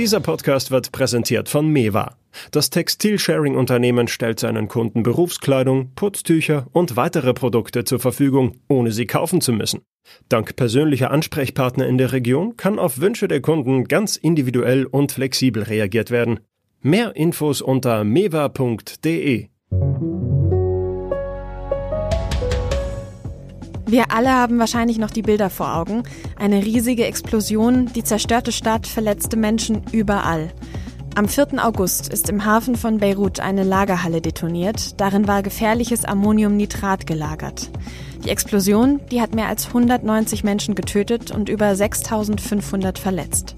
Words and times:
Dieser 0.00 0.20
Podcast 0.20 0.70
wird 0.70 0.92
präsentiert 0.92 1.50
von 1.50 1.68
Mewa. 1.68 2.16
Das 2.52 2.70
Textilsharing-Unternehmen 2.70 4.08
stellt 4.08 4.40
seinen 4.40 4.66
Kunden 4.66 5.02
Berufskleidung, 5.02 5.92
Putztücher 5.94 6.68
und 6.72 6.96
weitere 6.96 7.34
Produkte 7.34 7.84
zur 7.84 8.00
Verfügung, 8.00 8.56
ohne 8.66 8.92
sie 8.92 9.06
kaufen 9.06 9.42
zu 9.42 9.52
müssen. 9.52 9.82
Dank 10.30 10.56
persönlicher 10.56 11.10
Ansprechpartner 11.10 11.86
in 11.86 11.98
der 11.98 12.12
Region 12.12 12.56
kann 12.56 12.78
auf 12.78 13.00
Wünsche 13.00 13.28
der 13.28 13.42
Kunden 13.42 13.84
ganz 13.84 14.16
individuell 14.16 14.86
und 14.86 15.12
flexibel 15.12 15.64
reagiert 15.64 16.10
werden. 16.10 16.40
Mehr 16.80 17.14
Infos 17.14 17.60
unter 17.60 18.02
mewa.de. 18.04 19.48
Wir 23.90 24.12
alle 24.12 24.30
haben 24.30 24.60
wahrscheinlich 24.60 24.98
noch 24.98 25.10
die 25.10 25.22
Bilder 25.22 25.50
vor 25.50 25.74
Augen. 25.74 26.04
Eine 26.38 26.64
riesige 26.64 27.06
Explosion, 27.06 27.86
die 27.92 28.04
zerstörte 28.04 28.52
Stadt, 28.52 28.86
verletzte 28.86 29.36
Menschen 29.36 29.82
überall. 29.90 30.52
Am 31.16 31.26
4. 31.26 31.64
August 31.64 32.08
ist 32.08 32.28
im 32.28 32.44
Hafen 32.44 32.76
von 32.76 32.98
Beirut 32.98 33.40
eine 33.40 33.64
Lagerhalle 33.64 34.20
detoniert. 34.20 35.00
Darin 35.00 35.26
war 35.26 35.42
gefährliches 35.42 36.04
Ammoniumnitrat 36.04 37.04
gelagert. 37.08 37.68
Die 38.24 38.30
Explosion, 38.30 39.00
die 39.10 39.20
hat 39.20 39.34
mehr 39.34 39.48
als 39.48 39.66
190 39.66 40.44
Menschen 40.44 40.76
getötet 40.76 41.32
und 41.32 41.48
über 41.48 41.74
6500 41.74 42.96
verletzt. 42.96 43.56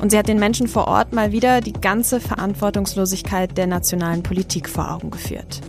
Und 0.00 0.12
sie 0.12 0.18
hat 0.18 0.28
den 0.28 0.38
Menschen 0.38 0.68
vor 0.68 0.86
Ort 0.86 1.12
mal 1.12 1.32
wieder 1.32 1.60
die 1.60 1.72
ganze 1.72 2.20
Verantwortungslosigkeit 2.20 3.58
der 3.58 3.66
nationalen 3.66 4.22
Politik 4.22 4.68
vor 4.68 4.92
Augen 4.92 5.10
geführt. 5.10 5.60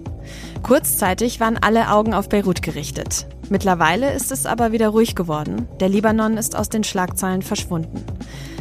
Kurzzeitig 0.61 1.39
waren 1.39 1.57
alle 1.57 1.89
Augen 1.89 2.13
auf 2.13 2.29
Beirut 2.29 2.61
gerichtet. 2.61 3.25
Mittlerweile 3.53 4.11
ist 4.11 4.31
es 4.31 4.47
aber 4.47 4.71
wieder 4.71 4.87
ruhig 4.87 5.13
geworden. 5.13 5.67
Der 5.79 5.87
Libanon 5.87 6.37
ist 6.37 6.55
aus 6.55 6.69
den 6.69 6.83
Schlagzeilen 6.83 7.43
verschwunden. 7.43 8.03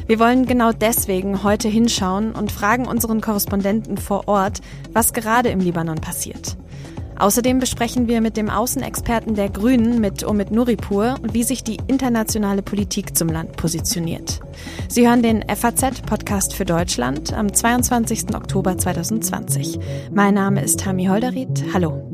Wir 0.06 0.18
wollen 0.18 0.44
genau 0.44 0.72
deswegen 0.72 1.42
heute 1.42 1.66
hinschauen 1.66 2.32
und 2.32 2.52
fragen 2.52 2.86
unseren 2.86 3.22
Korrespondenten 3.22 3.96
vor 3.96 4.28
Ort, 4.28 4.60
was 4.92 5.14
gerade 5.14 5.48
im 5.48 5.60
Libanon 5.60 5.98
passiert. 6.02 6.58
Außerdem 7.18 7.58
besprechen 7.58 8.06
wir 8.06 8.20
mit 8.20 8.36
dem 8.36 8.50
Außenexperten 8.50 9.34
der 9.34 9.48
Grünen, 9.48 9.98
mit 9.98 10.26
Omid 10.26 10.50
Nuripur, 10.50 11.14
wie 11.22 11.42
sich 11.42 11.64
die 11.64 11.78
internationale 11.86 12.60
Politik 12.60 13.16
zum 13.16 13.28
Land 13.28 13.56
positioniert. 13.56 14.40
Sie 14.88 15.08
hören 15.08 15.22
den 15.22 15.42
FAZ-Podcast 15.48 16.52
für 16.52 16.66
Deutschland 16.66 17.32
am 17.32 17.50
22. 17.50 18.34
Oktober 18.34 18.76
2020. 18.76 19.78
Mein 20.12 20.34
Name 20.34 20.62
ist 20.62 20.80
Tami 20.80 21.06
Holderried. 21.06 21.64
Hallo. 21.72 22.11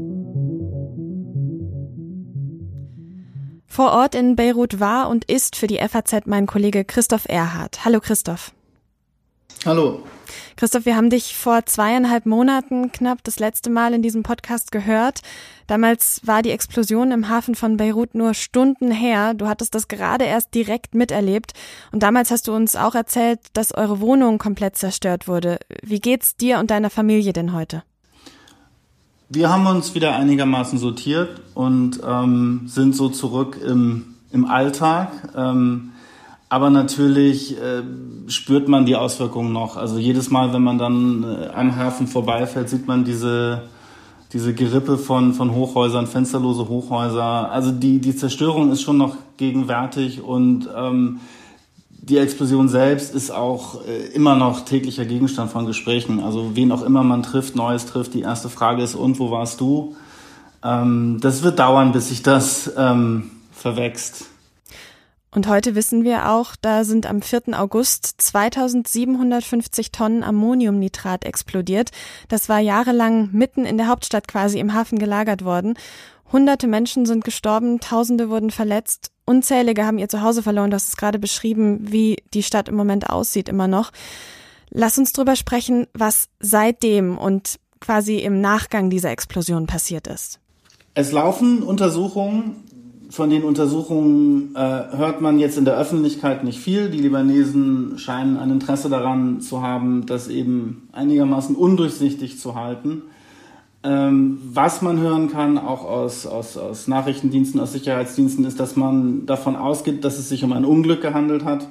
Vor 3.79 3.93
Ort 3.93 4.17
in 4.17 4.35
Beirut 4.35 4.81
war 4.81 5.09
und 5.09 5.25
ist 5.27 5.55
für 5.55 5.69
die 5.69 5.79
FAZ 5.79 6.27
mein 6.27 6.47
Kollege 6.47 6.85
Christoph 6.85 7.27
Erhardt. 7.29 7.85
Hallo 7.85 8.01
Christoph. 8.01 8.51
Hallo. 9.65 10.03
Christoph, 10.57 10.85
wir 10.85 10.97
haben 10.97 11.11
dich 11.11 11.37
vor 11.37 11.65
zweieinhalb 11.65 12.27
Monaten 12.27 12.91
knapp 12.91 13.23
das 13.23 13.39
letzte 13.39 13.71
Mal 13.71 13.95
in 13.95 14.03
diesem 14.03 14.25
Podcast 14.25 14.73
gehört. 14.73 15.21
Damals 15.69 16.23
war 16.25 16.43
die 16.43 16.51
Explosion 16.51 17.13
im 17.13 17.29
Hafen 17.29 17.55
von 17.55 17.77
Beirut 17.77 18.17
nur 18.17 18.35
Stunden 18.35 18.91
her. 18.91 19.33
Du 19.35 19.47
hattest 19.47 19.77
das 19.77 19.87
gerade 19.87 20.25
erst 20.25 20.55
direkt 20.57 20.97
miterlebt. 20.97 21.53
Und 21.93 22.03
damals 22.03 22.33
hast 22.33 22.49
du 22.49 22.57
uns 22.57 22.75
auch 22.75 22.97
erzählt, 22.97 23.39
dass 23.53 23.73
eure 23.73 24.01
Wohnung 24.01 24.39
komplett 24.39 24.75
zerstört 24.75 25.29
wurde. 25.29 25.61
Wie 25.85 26.01
geht's 26.01 26.35
dir 26.35 26.59
und 26.59 26.73
deiner 26.73 26.91
Familie 26.91 27.33
denn 27.33 27.53
heute? 27.53 27.85
Wir 29.31 29.51
haben 29.51 29.67
uns 29.67 29.95
wieder 29.95 30.17
einigermaßen 30.17 30.79
sortiert 30.79 31.43
und 31.55 32.01
ähm, 32.03 32.63
sind 32.65 32.97
so 32.97 33.11
zurück 33.11 33.61
im, 33.63 34.15
im 34.33 34.47
Alltag. 34.47 35.11
Ähm, 35.37 35.91
aber 36.49 36.71
natürlich 36.71 37.55
äh, 37.61 37.83
spürt 38.29 38.69
man 38.69 38.87
die 38.87 38.97
Auswirkungen 38.97 39.53
noch. 39.53 39.77
Also 39.77 39.99
jedes 39.99 40.31
Mal, 40.31 40.55
wenn 40.55 40.63
man 40.63 40.79
dann 40.79 41.25
äh, 41.25 41.49
am 41.49 41.77
Hafen 41.77 42.07
vorbeifährt, 42.07 42.71
sieht 42.71 42.87
man 42.87 43.05
diese, 43.05 43.65
diese 44.33 44.55
Gerippe 44.55 44.97
von, 44.97 45.35
von 45.35 45.55
Hochhäusern, 45.55 46.07
fensterlose 46.07 46.67
Hochhäuser. 46.67 47.53
Also 47.53 47.71
die, 47.71 47.99
die 47.99 48.17
Zerstörung 48.17 48.73
ist 48.73 48.81
schon 48.81 48.97
noch 48.97 49.15
gegenwärtig 49.37 50.23
und 50.23 50.71
ähm, 50.75 51.21
die 52.01 52.19
Explosion 52.19 52.69
selbst 52.69 53.15
ist 53.15 53.31
auch 53.31 53.85
äh, 53.87 54.07
immer 54.15 54.37
noch 54.37 54.65
täglicher 54.65 55.05
Gegenstand 55.05 55.51
von 55.51 55.67
Gesprächen. 55.67 56.21
Also 56.21 56.55
wen 56.55 56.73
auch 56.73 56.83
immer 56.83 57.03
man 57.03 57.23
trifft, 57.23 57.57
Neues 57.57 57.87
trifft, 57.87 58.15
die 58.15 58.23
erste 58.23 58.49
Frage 58.49 58.83
ist, 58.83 58.95
und 58.95 59.19
wo 59.19 59.31
warst 59.31 59.61
du? 59.61 59.97
Ähm, 60.63 61.19
das 61.21 61.43
wird 61.43 61.59
dauern, 61.59 61.93
bis 61.93 62.09
sich 62.09 62.23
das 62.23 62.73
ähm, 62.77 63.31
verwächst. 63.53 64.27
Und 65.31 65.47
heute 65.47 65.75
wissen 65.75 66.05
wir 66.05 66.31
auch, 66.31 66.57
da 66.61 66.85
sind 66.85 67.07
am 67.07 67.21
4. 67.21 67.59
August 67.61 68.15
2750 68.23 69.93
Tonnen 69.93 70.25
Ammoniumnitrat 70.25 71.27
explodiert. 71.27 71.91
Das 72.29 72.49
war 72.49 72.61
jahrelang 72.61 73.29
mitten 73.33 73.67
in 73.67 73.77
der 73.77 73.89
Hauptstadt 73.89 74.27
quasi 74.27 74.59
im 74.59 74.73
Hafen 74.73 74.99
gelagert 74.99 75.45
worden. 75.45 75.75
Hunderte 76.33 76.67
Menschen 76.67 77.05
sind 77.05 77.25
gestorben, 77.25 77.81
Tausende 77.81 78.31
wurden 78.31 78.51
verletzt, 78.51 79.11
unzählige 79.29 79.85
haben 79.85 79.99
ihr 79.99 80.09
Zuhause 80.09 80.43
verloren. 80.43 80.71
Du 80.71 80.75
hast 80.75 80.89
es 80.89 80.97
gerade 80.97 81.19
beschrieben, 81.19 81.93
wie 81.93 82.17
die 82.35 82.43
Stadt 82.43 82.69
im 82.69 82.75
Moment 82.75 83.11
aussieht, 83.11 83.49
immer 83.49 83.69
noch. 83.69 83.93
Lass 84.71 84.99
uns 84.99 85.13
drüber 85.13 85.37
sprechen, 85.37 85.87
was 85.95 86.29
seitdem 86.41 87.17
und 87.17 87.61
quasi 87.81 88.19
im 88.19 88.41
Nachgang 88.41 88.91
dieser 88.91 89.11
Explosion 89.11 89.67
passiert 89.67 90.07
ist. 90.07 90.41
Es 90.95 91.13
laufen 91.13 91.63
Untersuchungen. 91.63 92.57
Von 93.11 93.31
den 93.31 93.45
Untersuchungen 93.45 94.55
äh, 94.55 94.59
hört 94.59 95.23
man 95.23 95.39
jetzt 95.39 95.57
in 95.57 95.65
der 95.65 95.79
Öffentlichkeit 95.79 96.45
nicht 96.45 96.59
viel. 96.59 96.91
Die 96.91 96.99
Libanesen 96.99 97.99
scheinen 97.99 98.37
ein 98.37 98.51
Interesse 98.51 98.91
daran 98.91 99.41
zu 99.41 99.63
haben, 99.63 100.05
das 100.05 100.29
eben 100.29 100.89
einigermaßen 100.93 101.57
undurchsichtig 101.57 102.39
zu 102.39 102.55
halten. 102.55 103.03
Ähm, 103.89 104.39
was 104.45 104.83
man 104.83 105.01
hören 105.01 105.31
kann, 105.31 105.57
auch 105.57 105.83
aus, 105.87 106.27
aus, 106.27 106.59
aus 106.59 106.89
Nachrichtendiensten, 106.89 107.59
aus 107.59 107.73
Sicherheitsdiensten, 107.73 108.45
ist, 108.45 108.61
dass 108.61 108.77
man 108.77 109.25
davon 109.25 109.57
ausgeht, 109.57 110.05
dass 110.05 110.19
es 110.19 110.29
sich 110.29 110.45
um 110.45 110.53
ein 110.53 110.67
Unglück 110.67 111.01
gehandelt 111.01 111.43
hat, 111.43 111.67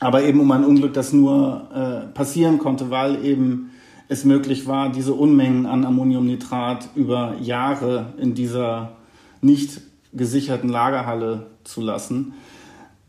aber 0.00 0.22
eben 0.22 0.40
um 0.40 0.50
ein 0.50 0.64
Unglück, 0.64 0.94
das 0.94 1.12
nur 1.12 1.68
äh, 1.74 2.14
passieren 2.14 2.56
konnte, 2.56 2.88
weil 2.88 3.22
eben 3.22 3.70
es 4.08 4.24
möglich 4.24 4.66
war, 4.66 4.90
diese 4.90 5.12
Unmengen 5.12 5.66
an 5.66 5.84
Ammoniumnitrat 5.84 6.88
über 6.94 7.34
Jahre 7.42 8.14
in 8.16 8.34
dieser 8.34 8.92
nicht 9.42 9.82
gesicherten 10.14 10.70
Lagerhalle 10.70 11.48
zu 11.64 11.82
lassen 11.82 12.32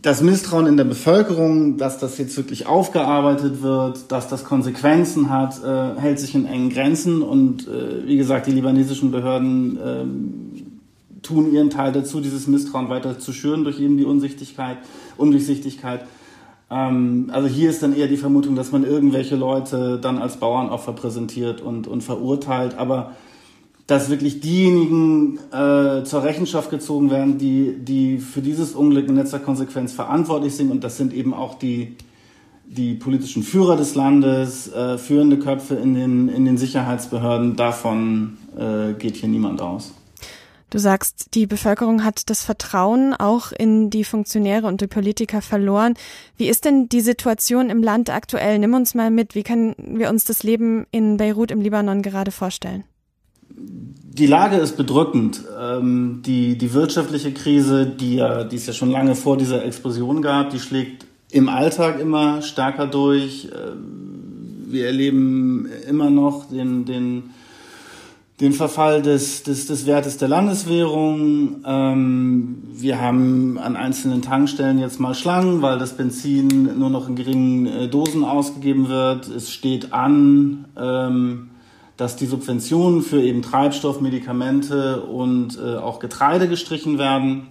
das 0.07 0.21
Misstrauen 0.21 0.67
in 0.67 0.77
der 0.77 0.85
Bevölkerung, 0.85 1.75
dass 1.75 1.97
das 1.97 2.17
jetzt 2.17 2.37
wirklich 2.37 2.65
aufgearbeitet 2.65 3.61
wird, 3.61 4.09
dass 4.09 4.29
das 4.29 4.45
Konsequenzen 4.45 5.29
hat, 5.29 5.61
äh, 5.61 5.99
hält 5.99 6.17
sich 6.17 6.33
in 6.33 6.45
engen 6.45 6.69
Grenzen. 6.69 7.21
Und 7.21 7.67
äh, 7.67 8.07
wie 8.07 8.15
gesagt, 8.15 8.47
die 8.47 8.51
libanesischen 8.51 9.11
Behörden 9.11 9.77
äh, 9.77 11.21
tun 11.23 11.51
ihren 11.51 11.69
Teil 11.69 11.91
dazu, 11.91 12.21
dieses 12.21 12.47
Misstrauen 12.47 12.87
weiter 12.87 13.19
zu 13.19 13.33
schüren 13.33 13.65
durch 13.65 13.81
eben 13.81 13.97
die 13.97 14.05
Unsichtigkeit, 14.05 14.77
Undurchsichtigkeit. 15.17 16.05
Ähm, 16.71 17.29
also 17.33 17.49
hier 17.49 17.69
ist 17.69 17.83
dann 17.83 17.93
eher 17.93 18.07
die 18.07 18.15
Vermutung, 18.15 18.55
dass 18.55 18.71
man 18.71 18.85
irgendwelche 18.85 19.35
Leute 19.35 19.99
dann 20.01 20.19
als 20.19 20.37
Bauernopfer 20.37 20.93
präsentiert 20.93 21.59
und, 21.59 21.85
und 21.85 22.01
verurteilt. 22.01 22.77
Aber 22.77 23.11
dass 23.87 24.09
wirklich 24.09 24.41
diejenigen 24.41 25.39
äh, 25.51 26.03
zur 26.03 26.23
Rechenschaft 26.23 26.69
gezogen 26.69 27.09
werden, 27.09 27.37
die, 27.37 27.73
die 27.79 28.19
für 28.19 28.41
dieses 28.41 28.73
Unglück 28.73 29.07
in 29.07 29.15
letzter 29.15 29.39
Konsequenz 29.39 29.93
verantwortlich 29.93 30.55
sind. 30.55 30.71
Und 30.71 30.83
das 30.83 30.97
sind 30.97 31.13
eben 31.13 31.33
auch 31.33 31.55
die, 31.55 31.95
die 32.65 32.95
politischen 32.95 33.43
Führer 33.43 33.77
des 33.77 33.95
Landes, 33.95 34.71
äh, 34.73 34.97
führende 34.97 35.39
Köpfe 35.39 35.75
in 35.75 35.93
den, 35.93 36.27
in 36.27 36.43
den 36.43 36.57
Sicherheitsbehörden. 36.57 37.55
Davon 37.55 38.37
äh, 38.57 38.91
geht 38.93 39.15
hier 39.15 39.29
niemand 39.29 39.61
aus. 39.61 39.93
Du 40.69 40.79
sagst, 40.79 41.33
die 41.33 41.47
Bevölkerung 41.47 42.03
hat 42.03 42.29
das 42.29 42.43
Vertrauen 42.43 43.13
auch 43.13 43.53
in 43.53 43.89
die 43.89 44.03
Funktionäre 44.03 44.67
und 44.67 44.81
die 44.81 44.87
Politiker 44.87 45.41
verloren. 45.41 45.93
Wie 46.35 46.49
ist 46.49 46.65
denn 46.65 46.89
die 46.89 46.99
Situation 46.99 47.69
im 47.69 47.81
Land 47.81 48.09
aktuell? 48.09 48.59
Nimm 48.59 48.73
uns 48.73 48.93
mal 48.93 49.11
mit. 49.11 49.33
Wie 49.33 49.43
können 49.43 49.75
wir 49.77 50.09
uns 50.09 50.25
das 50.25 50.43
Leben 50.43 50.85
in 50.91 51.15
Beirut 51.15 51.51
im 51.51 51.61
Libanon 51.61 52.01
gerade 52.01 52.31
vorstellen? 52.31 52.83
Die 53.57 54.27
Lage 54.27 54.57
ist 54.57 54.77
bedrückend. 54.77 55.43
Ähm, 55.59 56.21
die, 56.25 56.57
die 56.57 56.73
wirtschaftliche 56.73 57.33
Krise, 57.33 57.85
die, 57.85 58.15
ja, 58.15 58.43
die 58.43 58.55
es 58.55 58.65
ja 58.65 58.73
schon 58.73 58.91
lange 58.91 59.15
vor 59.15 59.37
dieser 59.37 59.63
Explosion 59.63 60.21
gab, 60.21 60.49
die 60.49 60.59
schlägt 60.59 61.05
im 61.31 61.49
Alltag 61.49 61.99
immer 61.99 62.41
stärker 62.41 62.87
durch. 62.87 63.45
Äh, 63.45 63.73
wir 64.69 64.87
erleben 64.87 65.67
immer 65.87 66.09
noch 66.09 66.49
den, 66.49 66.85
den, 66.85 67.29
den 68.41 68.53
Verfall 68.53 69.01
des, 69.01 69.43
des, 69.43 69.67
des 69.67 69.85
Wertes 69.85 70.17
der 70.17 70.27
Landeswährung. 70.29 71.63
Ähm, 71.65 72.63
wir 72.73 72.99
haben 72.99 73.59
an 73.59 73.75
einzelnen 73.75 74.23
Tankstellen 74.23 74.79
jetzt 74.79 74.99
mal 74.99 75.13
Schlangen, 75.13 75.61
weil 75.61 75.77
das 75.77 75.95
Benzin 75.95 76.77
nur 76.79 76.89
noch 76.89 77.07
in 77.07 77.15
geringen 77.15 77.65
äh, 77.67 77.87
Dosen 77.87 78.23
ausgegeben 78.23 78.89
wird. 78.89 79.27
Es 79.29 79.51
steht 79.51 79.93
an. 79.93 80.65
Ähm, 80.75 81.49
dass 81.97 82.15
die 82.15 82.27
Subventionen 82.27 83.01
für 83.01 83.21
eben 83.21 83.41
Treibstoff, 83.41 83.99
Medikamente 83.99 85.01
und 85.01 85.57
äh, 85.57 85.77
auch 85.77 85.99
Getreide 85.99 86.47
gestrichen 86.47 86.99
werden, 86.99 87.47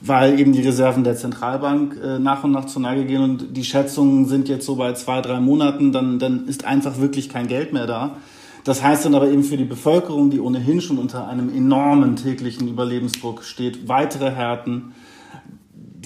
weil 0.00 0.40
eben 0.40 0.52
die 0.52 0.62
Reserven 0.62 1.04
der 1.04 1.16
Zentralbank 1.16 2.00
äh, 2.02 2.18
nach 2.18 2.44
und 2.44 2.52
nach 2.52 2.64
zur 2.64 2.82
Neige 2.82 3.04
gehen 3.04 3.22
und 3.22 3.56
die 3.56 3.64
Schätzungen 3.64 4.26
sind 4.26 4.48
jetzt 4.48 4.64
so 4.64 4.76
bei 4.76 4.94
zwei, 4.94 5.20
drei 5.20 5.38
Monaten, 5.40 5.92
dann, 5.92 6.18
dann 6.18 6.46
ist 6.48 6.64
einfach 6.64 6.98
wirklich 6.98 7.28
kein 7.28 7.46
Geld 7.46 7.72
mehr 7.72 7.86
da. 7.86 8.16
Das 8.64 8.82
heißt 8.82 9.04
dann 9.04 9.14
aber 9.14 9.28
eben 9.28 9.44
für 9.44 9.56
die 9.56 9.64
Bevölkerung, 9.64 10.30
die 10.30 10.40
ohnehin 10.40 10.80
schon 10.80 10.98
unter 10.98 11.28
einem 11.28 11.54
enormen 11.54 12.16
täglichen 12.16 12.66
Überlebensdruck 12.66 13.44
steht, 13.44 13.86
weitere 13.86 14.30
Härten. 14.30 14.94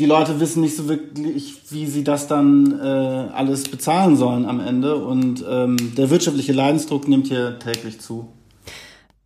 Die 0.01 0.07
Leute 0.07 0.41
wissen 0.41 0.63
nicht 0.63 0.77
so 0.77 0.89
wirklich, 0.89 1.61
wie 1.69 1.85
sie 1.85 2.03
das 2.03 2.27
dann 2.27 2.81
äh, 2.81 2.83
alles 2.83 3.65
bezahlen 3.65 4.17
sollen 4.17 4.47
am 4.47 4.59
Ende. 4.59 4.97
Und 4.97 5.45
ähm, 5.47 5.77
der 5.95 6.09
wirtschaftliche 6.09 6.55
Leidensdruck 6.55 7.07
nimmt 7.07 7.27
hier 7.27 7.59
täglich 7.59 8.01
zu. 8.01 8.27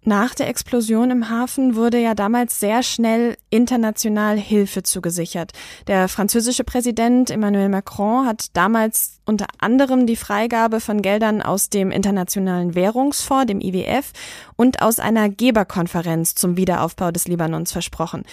Nach 0.03 0.35
der 0.35 0.49
Explosion 0.49 1.12
im 1.12 1.31
Hafen 1.31 1.76
wurde 1.76 2.00
ja 2.00 2.17
damals 2.17 2.59
sehr 2.59 2.82
schnell 2.82 3.37
international 3.50 4.37
Hilfe 4.37 4.82
zugesichert. 4.82 5.53
Der 5.87 6.09
französische 6.09 6.65
Präsident 6.65 7.31
Emmanuel 7.31 7.69
Macron 7.69 8.27
hat 8.27 8.49
damals 8.55 9.20
unter 9.27 9.47
anderem 9.59 10.06
die 10.09 10.17
Freigabe 10.17 10.81
von 10.81 11.03
Geldern 11.03 11.41
aus 11.41 11.70
dem 11.70 11.93
Internationalen 11.93 12.75
Währungsfonds, 12.75 13.47
dem 13.47 13.61
IWF, 13.61 14.11
und 14.56 14.82
aus 14.82 14.99
einer 14.99 15.29
Geberkonferenz 15.29 16.35
zum 16.35 16.56
Wiederaufbau 16.56 17.12
des 17.12 17.29
Libanons 17.29 17.70
versprochen. 17.70 18.25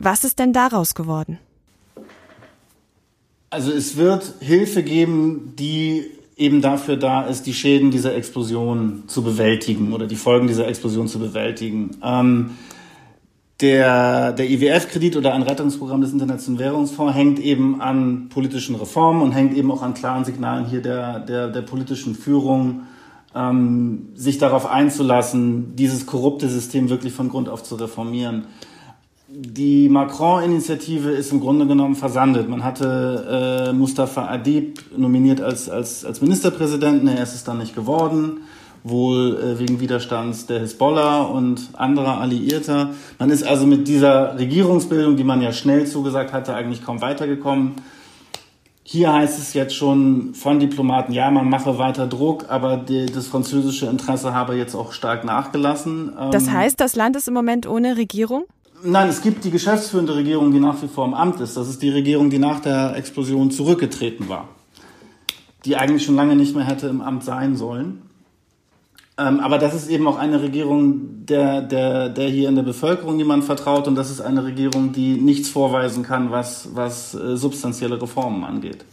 Was 0.00 0.24
ist 0.24 0.40
denn 0.40 0.52
daraus 0.52 0.96
geworden? 0.96 1.38
Also 3.50 3.72
es 3.72 3.96
wird 3.96 4.34
Hilfe 4.40 4.82
geben, 4.82 5.52
die 5.56 6.06
eben 6.36 6.60
dafür 6.60 6.96
da 6.96 7.22
ist, 7.22 7.46
die 7.46 7.54
Schäden 7.54 7.90
dieser 7.90 8.14
Explosion 8.14 9.04
zu 9.06 9.22
bewältigen 9.22 9.92
oder 9.92 10.06
die 10.06 10.16
Folgen 10.16 10.48
dieser 10.48 10.68
Explosion 10.68 11.08
zu 11.08 11.18
bewältigen. 11.18 11.92
Ähm, 12.02 12.50
der, 13.60 14.32
der 14.32 14.50
IWF-Kredit 14.50 15.16
oder 15.16 15.32
ein 15.32 15.42
Rettungsprogramm 15.42 16.02
des 16.02 16.12
Internationalen 16.12 16.58
Währungsfonds 16.58 17.14
hängt 17.14 17.38
eben 17.38 17.80
an 17.80 18.28
politischen 18.28 18.74
Reformen 18.74 19.22
und 19.22 19.32
hängt 19.32 19.56
eben 19.56 19.70
auch 19.70 19.80
an 19.80 19.94
klaren 19.94 20.26
Signalen 20.26 20.66
hier 20.66 20.82
der, 20.82 21.20
der, 21.20 21.48
der 21.48 21.62
politischen 21.62 22.14
Führung, 22.14 22.82
ähm, 23.34 24.08
sich 24.14 24.36
darauf 24.36 24.66
einzulassen, 24.66 25.74
dieses 25.76 26.04
korrupte 26.04 26.50
System 26.50 26.90
wirklich 26.90 27.14
von 27.14 27.30
Grund 27.30 27.48
auf 27.48 27.62
zu 27.62 27.76
reformieren 27.76 28.46
die 29.28 29.88
Macron-Initiative 29.88 31.10
ist 31.10 31.32
im 31.32 31.40
Grunde 31.40 31.66
genommen 31.66 31.96
versandet. 31.96 32.48
Man 32.48 32.62
hatte 32.62 33.70
äh, 33.70 33.72
Mustafa 33.72 34.26
Adib 34.26 34.80
nominiert 34.96 35.40
als, 35.40 35.68
als, 35.68 36.04
als 36.04 36.20
Ministerpräsidenten, 36.20 37.08
er 37.08 37.22
ist 37.22 37.34
es 37.34 37.42
dann 37.42 37.58
nicht 37.58 37.74
geworden, 37.74 38.42
wohl 38.84 39.36
äh, 39.36 39.58
wegen 39.58 39.80
Widerstands 39.80 40.46
der 40.46 40.60
Hisbollah 40.60 41.22
und 41.22 41.70
anderer 41.72 42.20
Alliierter. 42.20 42.90
Man 43.18 43.30
ist 43.30 43.42
also 43.42 43.66
mit 43.66 43.88
dieser 43.88 44.38
Regierungsbildung, 44.38 45.16
die 45.16 45.24
man 45.24 45.42
ja 45.42 45.52
schnell 45.52 45.86
zugesagt 45.86 46.32
hatte, 46.32 46.54
eigentlich 46.54 46.84
kaum 46.84 47.00
weitergekommen. 47.00 47.72
Hier 48.84 49.12
heißt 49.12 49.40
es 49.40 49.54
jetzt 49.54 49.74
schon 49.74 50.34
von 50.34 50.60
Diplomaten, 50.60 51.12
ja, 51.12 51.28
man 51.32 51.50
mache 51.50 51.76
weiter 51.76 52.06
Druck, 52.06 52.44
aber 52.48 52.76
die, 52.76 53.06
das 53.06 53.26
französische 53.26 53.86
Interesse 53.86 54.32
habe 54.32 54.54
jetzt 54.54 54.76
auch 54.76 54.92
stark 54.92 55.24
nachgelassen. 55.24 56.12
Das 56.30 56.46
ähm, 56.46 56.52
heißt, 56.52 56.80
das 56.80 56.94
Land 56.94 57.16
ist 57.16 57.26
im 57.26 57.34
Moment 57.34 57.66
ohne 57.66 57.96
Regierung? 57.96 58.44
Nein, 58.82 59.08
es 59.08 59.22
gibt 59.22 59.44
die 59.44 59.50
geschäftsführende 59.50 60.14
Regierung, 60.14 60.52
die 60.52 60.60
nach 60.60 60.80
wie 60.82 60.88
vor 60.88 61.06
im 61.06 61.14
Amt 61.14 61.40
ist. 61.40 61.56
Das 61.56 61.68
ist 61.68 61.82
die 61.82 61.90
Regierung, 61.90 62.30
die 62.30 62.38
nach 62.38 62.60
der 62.60 62.96
Explosion 62.96 63.50
zurückgetreten 63.50 64.28
war. 64.28 64.48
Die 65.64 65.76
eigentlich 65.76 66.04
schon 66.04 66.16
lange 66.16 66.36
nicht 66.36 66.54
mehr 66.54 66.64
hätte 66.64 66.88
im 66.88 67.00
Amt 67.00 67.24
sein 67.24 67.56
sollen. 67.56 68.02
Ähm, 69.18 69.40
aber 69.40 69.58
das 69.58 69.74
ist 69.74 69.88
eben 69.88 70.06
auch 70.06 70.18
eine 70.18 70.42
Regierung, 70.42 71.24
der, 71.24 71.62
der, 71.62 72.10
der 72.10 72.28
hier 72.28 72.48
in 72.48 72.54
der 72.54 72.62
Bevölkerung 72.62 73.18
jemand 73.18 73.44
vertraut. 73.44 73.88
Und 73.88 73.94
das 73.94 74.10
ist 74.10 74.20
eine 74.20 74.44
Regierung, 74.44 74.92
die 74.92 75.14
nichts 75.14 75.48
vorweisen 75.48 76.02
kann, 76.02 76.30
was, 76.30 76.74
was 76.74 77.14
äh, 77.14 77.36
substanzielle 77.36 78.00
Reformen 78.00 78.44
angeht. 78.44 78.84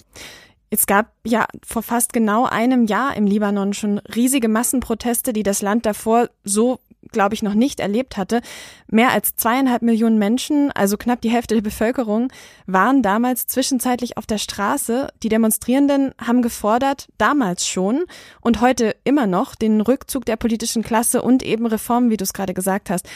Es 0.69 0.87
gab 0.87 1.11
ja 1.23 1.45
vor 1.63 1.83
fast 1.83 2.13
genau 2.13 2.45
einem 2.45 2.85
Jahr 2.85 3.15
im 3.15 3.27
Libanon 3.27 3.73
schon 3.73 3.99
riesige 4.15 4.47
Massenproteste, 4.47 5.33
die 5.33 5.43
das 5.43 5.61
Land 5.61 5.85
davor 5.85 6.29
so 6.43 6.79
glaube 7.11 7.35
ich, 7.35 7.43
noch 7.43 7.53
nicht 7.53 7.79
erlebt 7.79 8.17
hatte. 8.17 8.41
Mehr 8.87 9.11
als 9.11 9.35
zweieinhalb 9.35 9.81
Millionen 9.81 10.17
Menschen, 10.17 10.71
also 10.71 10.97
knapp 10.97 11.21
die 11.21 11.29
Hälfte 11.29 11.55
der 11.55 11.61
Bevölkerung, 11.61 12.31
waren 12.65 13.01
damals 13.01 13.47
zwischenzeitlich 13.47 14.17
auf 14.17 14.25
der 14.25 14.37
Straße. 14.37 15.09
Die 15.21 15.29
Demonstrierenden 15.29 16.13
haben 16.19 16.41
gefordert, 16.41 17.07
damals 17.17 17.67
schon 17.67 18.03
und 18.41 18.61
heute 18.61 18.95
immer 19.03 19.27
noch, 19.27 19.55
den 19.55 19.81
Rückzug 19.81 20.25
der 20.25 20.35
politischen 20.35 20.83
Klasse 20.83 21.21
und 21.21 21.43
eben 21.43 21.65
Reformen, 21.65 22.09
wie 22.09 22.17
du 22.17 22.23
es 22.23 22.33
gerade 22.33 22.53
gesagt 22.53 22.89
hast. 22.89 23.07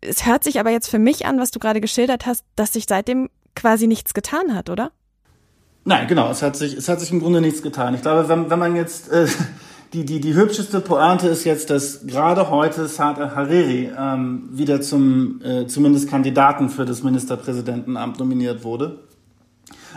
Es 0.00 0.26
hört 0.26 0.44
sich 0.44 0.60
aber 0.60 0.70
jetzt 0.70 0.88
für 0.88 0.98
mich 0.98 1.26
an, 1.26 1.38
was 1.38 1.50
du 1.50 1.58
gerade 1.58 1.80
geschildert 1.80 2.26
hast, 2.26 2.44
dass 2.56 2.72
sich 2.72 2.84
seitdem 2.88 3.30
quasi 3.54 3.86
nichts 3.86 4.14
getan 4.14 4.54
hat, 4.54 4.68
oder? 4.68 4.92
Nein, 5.84 6.08
genau, 6.08 6.30
es 6.30 6.42
hat 6.42 6.56
sich, 6.56 6.74
es 6.74 6.88
hat 6.88 7.00
sich 7.00 7.10
im 7.10 7.20
Grunde 7.20 7.40
nichts 7.40 7.62
getan. 7.62 7.94
Ich 7.94 8.02
glaube, 8.02 8.28
wenn, 8.28 8.48
wenn 8.48 8.58
man 8.58 8.74
jetzt 8.74 9.10
äh, 9.10 9.26
die, 9.94 10.04
die, 10.04 10.20
die 10.20 10.34
hübscheste 10.34 10.80
Pointe 10.80 11.28
ist 11.28 11.44
jetzt, 11.44 11.70
dass 11.70 12.04
gerade 12.04 12.50
heute 12.50 12.88
Saad 12.88 13.20
al-Hariri 13.20 13.90
ähm, 13.96 14.48
wieder 14.50 14.80
zum 14.80 15.40
äh, 15.42 15.68
zumindest 15.68 16.10
Kandidaten 16.10 16.68
für 16.68 16.84
das 16.84 17.04
Ministerpräsidentenamt 17.04 18.18
nominiert 18.18 18.64
wurde. 18.64 18.98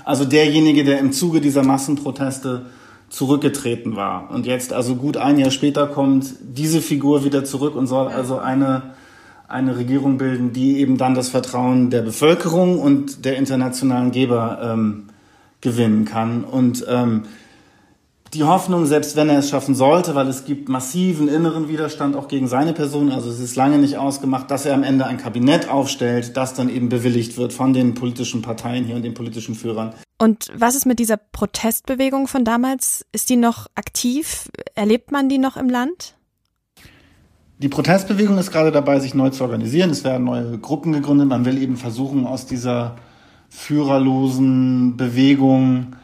Also 0.06 0.24
derjenige, 0.24 0.84
der 0.84 1.00
im 1.00 1.12
Zuge 1.12 1.42
dieser 1.42 1.64
Massenproteste 1.64 2.68
zurückgetreten 3.10 3.96
war 3.96 4.30
und 4.30 4.46
jetzt 4.46 4.72
also 4.72 4.96
gut 4.96 5.18
ein 5.18 5.40
Jahr 5.40 5.50
später 5.50 5.88
kommt 5.88 6.36
diese 6.42 6.82
Figur 6.82 7.24
wieder 7.24 7.44
zurück 7.44 7.76
und 7.76 7.88
soll 7.88 8.08
also 8.08 8.38
eine 8.38 8.94
eine 9.48 9.78
Regierung 9.78 10.18
bilden, 10.18 10.52
die 10.52 10.78
eben 10.80 10.98
dann 10.98 11.16
das 11.16 11.30
Vertrauen 11.30 11.90
der 11.90 12.02
Bevölkerung 12.02 12.80
und 12.80 13.24
der 13.24 13.38
internationalen 13.38 14.12
Geber 14.12 14.60
ähm, 14.62 15.06
gewinnen 15.62 16.04
kann. 16.04 16.44
Und 16.44 16.86
ähm, 16.90 17.24
die 18.34 18.44
Hoffnung, 18.44 18.86
selbst 18.86 19.16
wenn 19.16 19.30
er 19.30 19.40
es 19.40 19.50
schaffen 19.50 19.76
sollte, 19.76 20.16
weil 20.16 20.28
es 20.28 20.46
gibt 20.46 20.70
massiven 20.70 21.28
inneren 21.28 21.70
Widerstand 21.70 22.16
auch 22.16 22.28
gegen 22.28 22.48
seine 22.48 22.74
Person, 22.74 23.12
also 23.12 23.30
es 23.30 23.40
ist 23.40 23.56
lange 23.56 23.78
nicht 23.78 23.98
ausgemacht, 23.98 24.52
dass 24.52 24.66
er 24.66 24.74
am 24.74 24.84
Ende 24.84 25.06
ein 25.06 25.18
Kabinett 25.18 25.70
aufstellt, 25.70 26.36
das 26.36 26.54
dann 26.54 26.70
eben 26.70 26.90
bewilligt 26.90 27.38
wird 27.38 27.54
von 27.54 27.74
den 27.74 27.94
politischen 27.94 28.42
Parteien 28.42 28.86
hier 28.86 28.96
und 28.96 29.04
den 29.04 29.14
politischen 29.14 29.56
Führern. 29.56 29.94
Und 30.20 30.48
was 30.56 30.76
ist 30.76 30.86
mit 30.86 31.00
dieser 31.00 31.18
Protestbewegung 31.18 32.28
von 32.28 32.44
damals? 32.44 33.06
Ist 33.12 33.30
die 33.30 33.36
noch 33.36 33.68
aktiv? 33.76 34.50
Erlebt 34.76 35.12
man 35.12 35.30
die 35.30 35.38
noch 35.38 35.58
im 35.58 35.70
Land? 35.70 36.16
Die 37.60 37.70
Protestbewegung 37.70 38.38
ist 38.38 38.52
gerade 38.52 38.72
dabei, 38.72 39.00
sich 39.00 39.14
neu 39.14 39.30
zu 39.30 39.44
organisieren. 39.44 39.90
Es 39.90 40.04
werden 40.04 40.26
neue 40.26 40.58
Gruppen 40.60 40.94
gegründet. 40.94 41.28
Man 41.28 41.46
will 41.46 41.62
eben 41.62 41.78
versuchen, 41.78 42.26
aus 42.26 42.46
dieser 42.46 42.98
führerlosen 43.50 44.98
Bewegung 44.98 45.96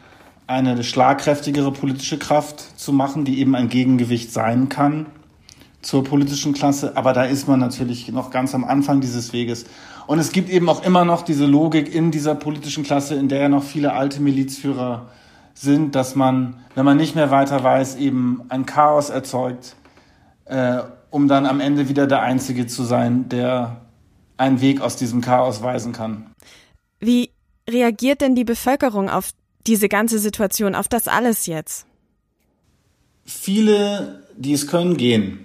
eine 0.46 0.84
schlagkräftigere 0.84 1.72
politische 1.72 2.18
Kraft 2.18 2.78
zu 2.78 2.92
machen, 2.92 3.24
die 3.24 3.38
eben 3.38 3.54
ein 3.54 3.68
Gegengewicht 3.68 4.32
sein 4.32 4.68
kann 4.68 5.06
zur 5.80 6.04
politischen 6.04 6.52
Klasse. 6.52 6.96
Aber 6.96 7.12
da 7.12 7.24
ist 7.24 7.48
man 7.48 7.60
natürlich 7.60 8.10
noch 8.10 8.30
ganz 8.30 8.54
am 8.54 8.64
Anfang 8.64 9.00
dieses 9.00 9.32
Weges. 9.32 9.66
Und 10.06 10.18
es 10.18 10.32
gibt 10.32 10.50
eben 10.50 10.68
auch 10.68 10.84
immer 10.84 11.04
noch 11.04 11.22
diese 11.22 11.46
Logik 11.46 11.94
in 11.94 12.10
dieser 12.10 12.34
politischen 12.34 12.84
Klasse, 12.84 13.14
in 13.14 13.28
der 13.28 13.40
ja 13.40 13.48
noch 13.48 13.62
viele 13.62 13.92
alte 13.92 14.20
Milizführer 14.20 15.08
sind, 15.54 15.94
dass 15.94 16.14
man, 16.14 16.56
wenn 16.74 16.84
man 16.84 16.96
nicht 16.96 17.14
mehr 17.14 17.30
weiter 17.30 17.62
weiß, 17.62 17.96
eben 17.96 18.42
ein 18.48 18.66
Chaos 18.66 19.08
erzeugt, 19.08 19.76
äh, 20.46 20.80
um 21.10 21.28
dann 21.28 21.46
am 21.46 21.60
Ende 21.60 21.88
wieder 21.88 22.06
der 22.06 22.22
Einzige 22.22 22.66
zu 22.66 22.82
sein, 22.82 23.28
der 23.28 23.80
einen 24.36 24.60
Weg 24.60 24.80
aus 24.80 24.96
diesem 24.96 25.20
Chaos 25.20 25.62
weisen 25.62 25.92
kann. 25.92 26.26
Wie 26.98 27.30
reagiert 27.70 28.20
denn 28.20 28.34
die 28.34 28.44
Bevölkerung 28.44 29.08
auf 29.08 29.30
diese 29.66 29.88
ganze 29.88 30.18
Situation, 30.18 30.74
auf 30.74 30.88
das 30.88 31.08
alles 31.08 31.46
jetzt? 31.46 31.86
Viele, 33.24 34.22
die 34.36 34.52
es 34.52 34.66
können, 34.66 34.96
gehen. 34.96 35.40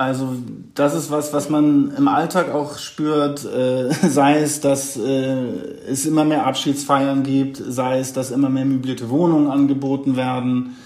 Also 0.00 0.34
das 0.74 0.94
ist 0.94 1.10
was, 1.10 1.32
was 1.34 1.50
man 1.50 1.92
im 1.94 2.08
Alltag 2.08 2.54
auch 2.54 2.78
spürt, 2.78 3.44
äh, 3.44 3.92
sei 4.08 4.40
es, 4.40 4.60
dass 4.60 4.96
äh, 4.96 5.42
es 5.88 6.06
immer 6.06 6.24
mehr 6.24 6.46
Abschiedsfeiern 6.46 7.22
gibt, 7.22 7.56
sei 7.58 7.98
es, 7.98 8.12
dass 8.12 8.30
immer 8.30 8.48
mehr 8.48 8.64
möblierte 8.64 9.10
Wohnungen 9.10 9.50
angeboten 9.50 10.16
werden, 10.16 10.76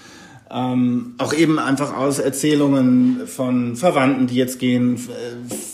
ähm, 0.51 1.15
auch 1.17 1.33
eben 1.33 1.59
einfach 1.59 1.95
aus 1.95 2.19
Erzählungen 2.19 3.25
von 3.25 3.75
Verwandten, 3.75 4.27
die 4.27 4.35
jetzt 4.35 4.59
gehen. 4.59 4.99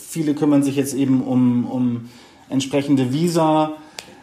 Viele 0.08 0.34
kümmern 0.34 0.62
sich 0.62 0.76
jetzt 0.76 0.94
eben 0.94 1.22
um, 1.22 1.64
um 1.64 2.10
entsprechende 2.48 3.12
Visa 3.12 3.72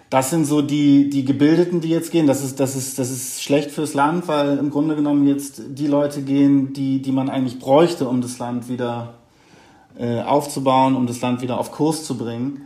das 0.10 0.32
sind 0.32 0.46
so 0.46 0.62
die, 0.62 1.10
die 1.10 1.24
Gebildeten, 1.24 1.82
die 1.82 1.90
jetzt 1.90 2.12
gehen. 2.12 2.26
Das 2.26 2.44
ist, 2.44 2.60
das, 2.60 2.76
ist, 2.76 2.98
das 2.98 3.12
ist 3.12 3.44
schlecht 3.44 3.70
fürs 3.70 3.94
Land, 3.94 4.28
weil 4.28 4.58
im 4.58 4.72
Grunde 4.72 4.96
genommen 4.96 5.28
jetzt 5.28 5.62
die 5.70 5.88
Leute 5.88 6.24
gehen, 6.24 6.74
die, 6.74 7.02
die 7.02 7.12
man 7.12 7.30
eigentlich 7.30 7.60
bräuchte, 7.60 8.08
um 8.08 8.22
das 8.22 8.40
Land 8.40 8.70
wieder 8.70 9.14
äh, 10.00 10.22
aufzubauen, 10.22 10.96
um 10.96 11.06
das 11.06 11.22
Land 11.22 11.42
wieder 11.42 11.60
auf 11.60 11.72
Kurs 11.72 12.06
zu 12.06 12.18
bringen. 12.18 12.64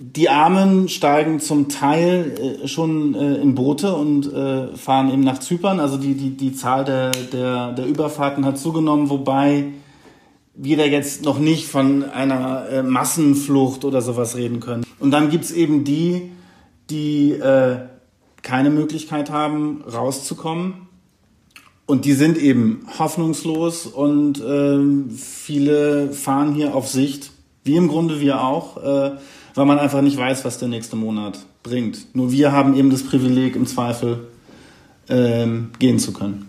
Die 0.00 0.28
Armen 0.28 0.88
steigen 0.88 1.38
zum 1.38 1.68
Teil 1.68 2.60
äh, 2.64 2.68
schon 2.68 3.14
äh, 3.14 3.34
in 3.36 3.54
Boote 3.54 3.94
und 3.94 4.32
äh, 4.32 4.76
fahren 4.76 5.12
eben 5.12 5.22
nach 5.22 5.38
Zypern. 5.38 5.78
Also 5.78 5.96
die, 5.96 6.14
die, 6.14 6.36
die 6.36 6.54
Zahl 6.54 6.84
der, 6.84 7.12
der, 7.12 7.72
der 7.72 7.86
Überfahrten 7.86 8.44
hat 8.44 8.58
zugenommen, 8.58 9.10
wobei 9.10 9.66
wir 10.54 10.76
da 10.76 10.84
jetzt 10.84 11.24
noch 11.24 11.38
nicht 11.38 11.66
von 11.66 12.02
einer 12.02 12.68
äh, 12.68 12.82
Massenflucht 12.82 13.84
oder 13.84 14.02
sowas 14.02 14.36
reden 14.36 14.58
können. 14.58 14.84
Und 14.98 15.12
dann 15.12 15.30
gibt's 15.30 15.52
eben 15.52 15.84
die, 15.84 16.30
die 16.90 17.32
äh, 17.32 17.78
keine 18.42 18.70
Möglichkeit 18.70 19.30
haben, 19.30 19.82
rauszukommen. 19.82 20.88
Und 21.86 22.04
die 22.04 22.12
sind 22.12 22.36
eben 22.36 22.86
hoffnungslos 22.98 23.86
und 23.86 24.40
äh, 24.40 25.14
viele 25.14 26.12
fahren 26.12 26.54
hier 26.54 26.74
auf 26.74 26.88
Sicht, 26.88 27.30
wie 27.64 27.76
im 27.76 27.88
Grunde 27.88 28.20
wir 28.20 28.42
auch, 28.42 28.76
äh, 28.76 29.16
weil 29.54 29.64
man 29.64 29.78
einfach 29.78 30.02
nicht 30.02 30.16
weiß, 30.18 30.44
was 30.44 30.58
der 30.58 30.68
nächste 30.68 30.96
Monat 30.96 31.38
bringt. 31.62 32.14
Nur 32.14 32.30
wir 32.30 32.52
haben 32.52 32.76
eben 32.76 32.90
das 32.90 33.04
Privileg, 33.04 33.56
im 33.56 33.66
Zweifel 33.66 34.28
äh, 35.08 35.46
gehen 35.78 35.98
zu 35.98 36.12
können. 36.12 36.47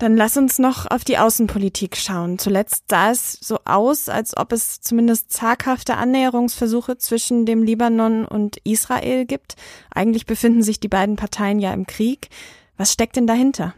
Dann 0.00 0.16
lass 0.16 0.38
uns 0.38 0.58
noch 0.58 0.90
auf 0.90 1.04
die 1.04 1.18
Außenpolitik 1.18 1.94
schauen. 1.94 2.38
Zuletzt 2.38 2.84
sah 2.88 3.10
es 3.10 3.32
so 3.32 3.58
aus, 3.66 4.08
als 4.08 4.34
ob 4.34 4.50
es 4.50 4.80
zumindest 4.80 5.30
zaghafte 5.30 5.98
Annäherungsversuche 5.98 6.96
zwischen 6.96 7.44
dem 7.44 7.62
Libanon 7.62 8.24
und 8.24 8.56
Israel 8.64 9.26
gibt. 9.26 9.56
Eigentlich 9.94 10.24
befinden 10.24 10.62
sich 10.62 10.80
die 10.80 10.88
beiden 10.88 11.16
Parteien 11.16 11.60
ja 11.60 11.74
im 11.74 11.86
Krieg. 11.86 12.30
Was 12.78 12.94
steckt 12.94 13.16
denn 13.16 13.26
dahinter? 13.26 13.74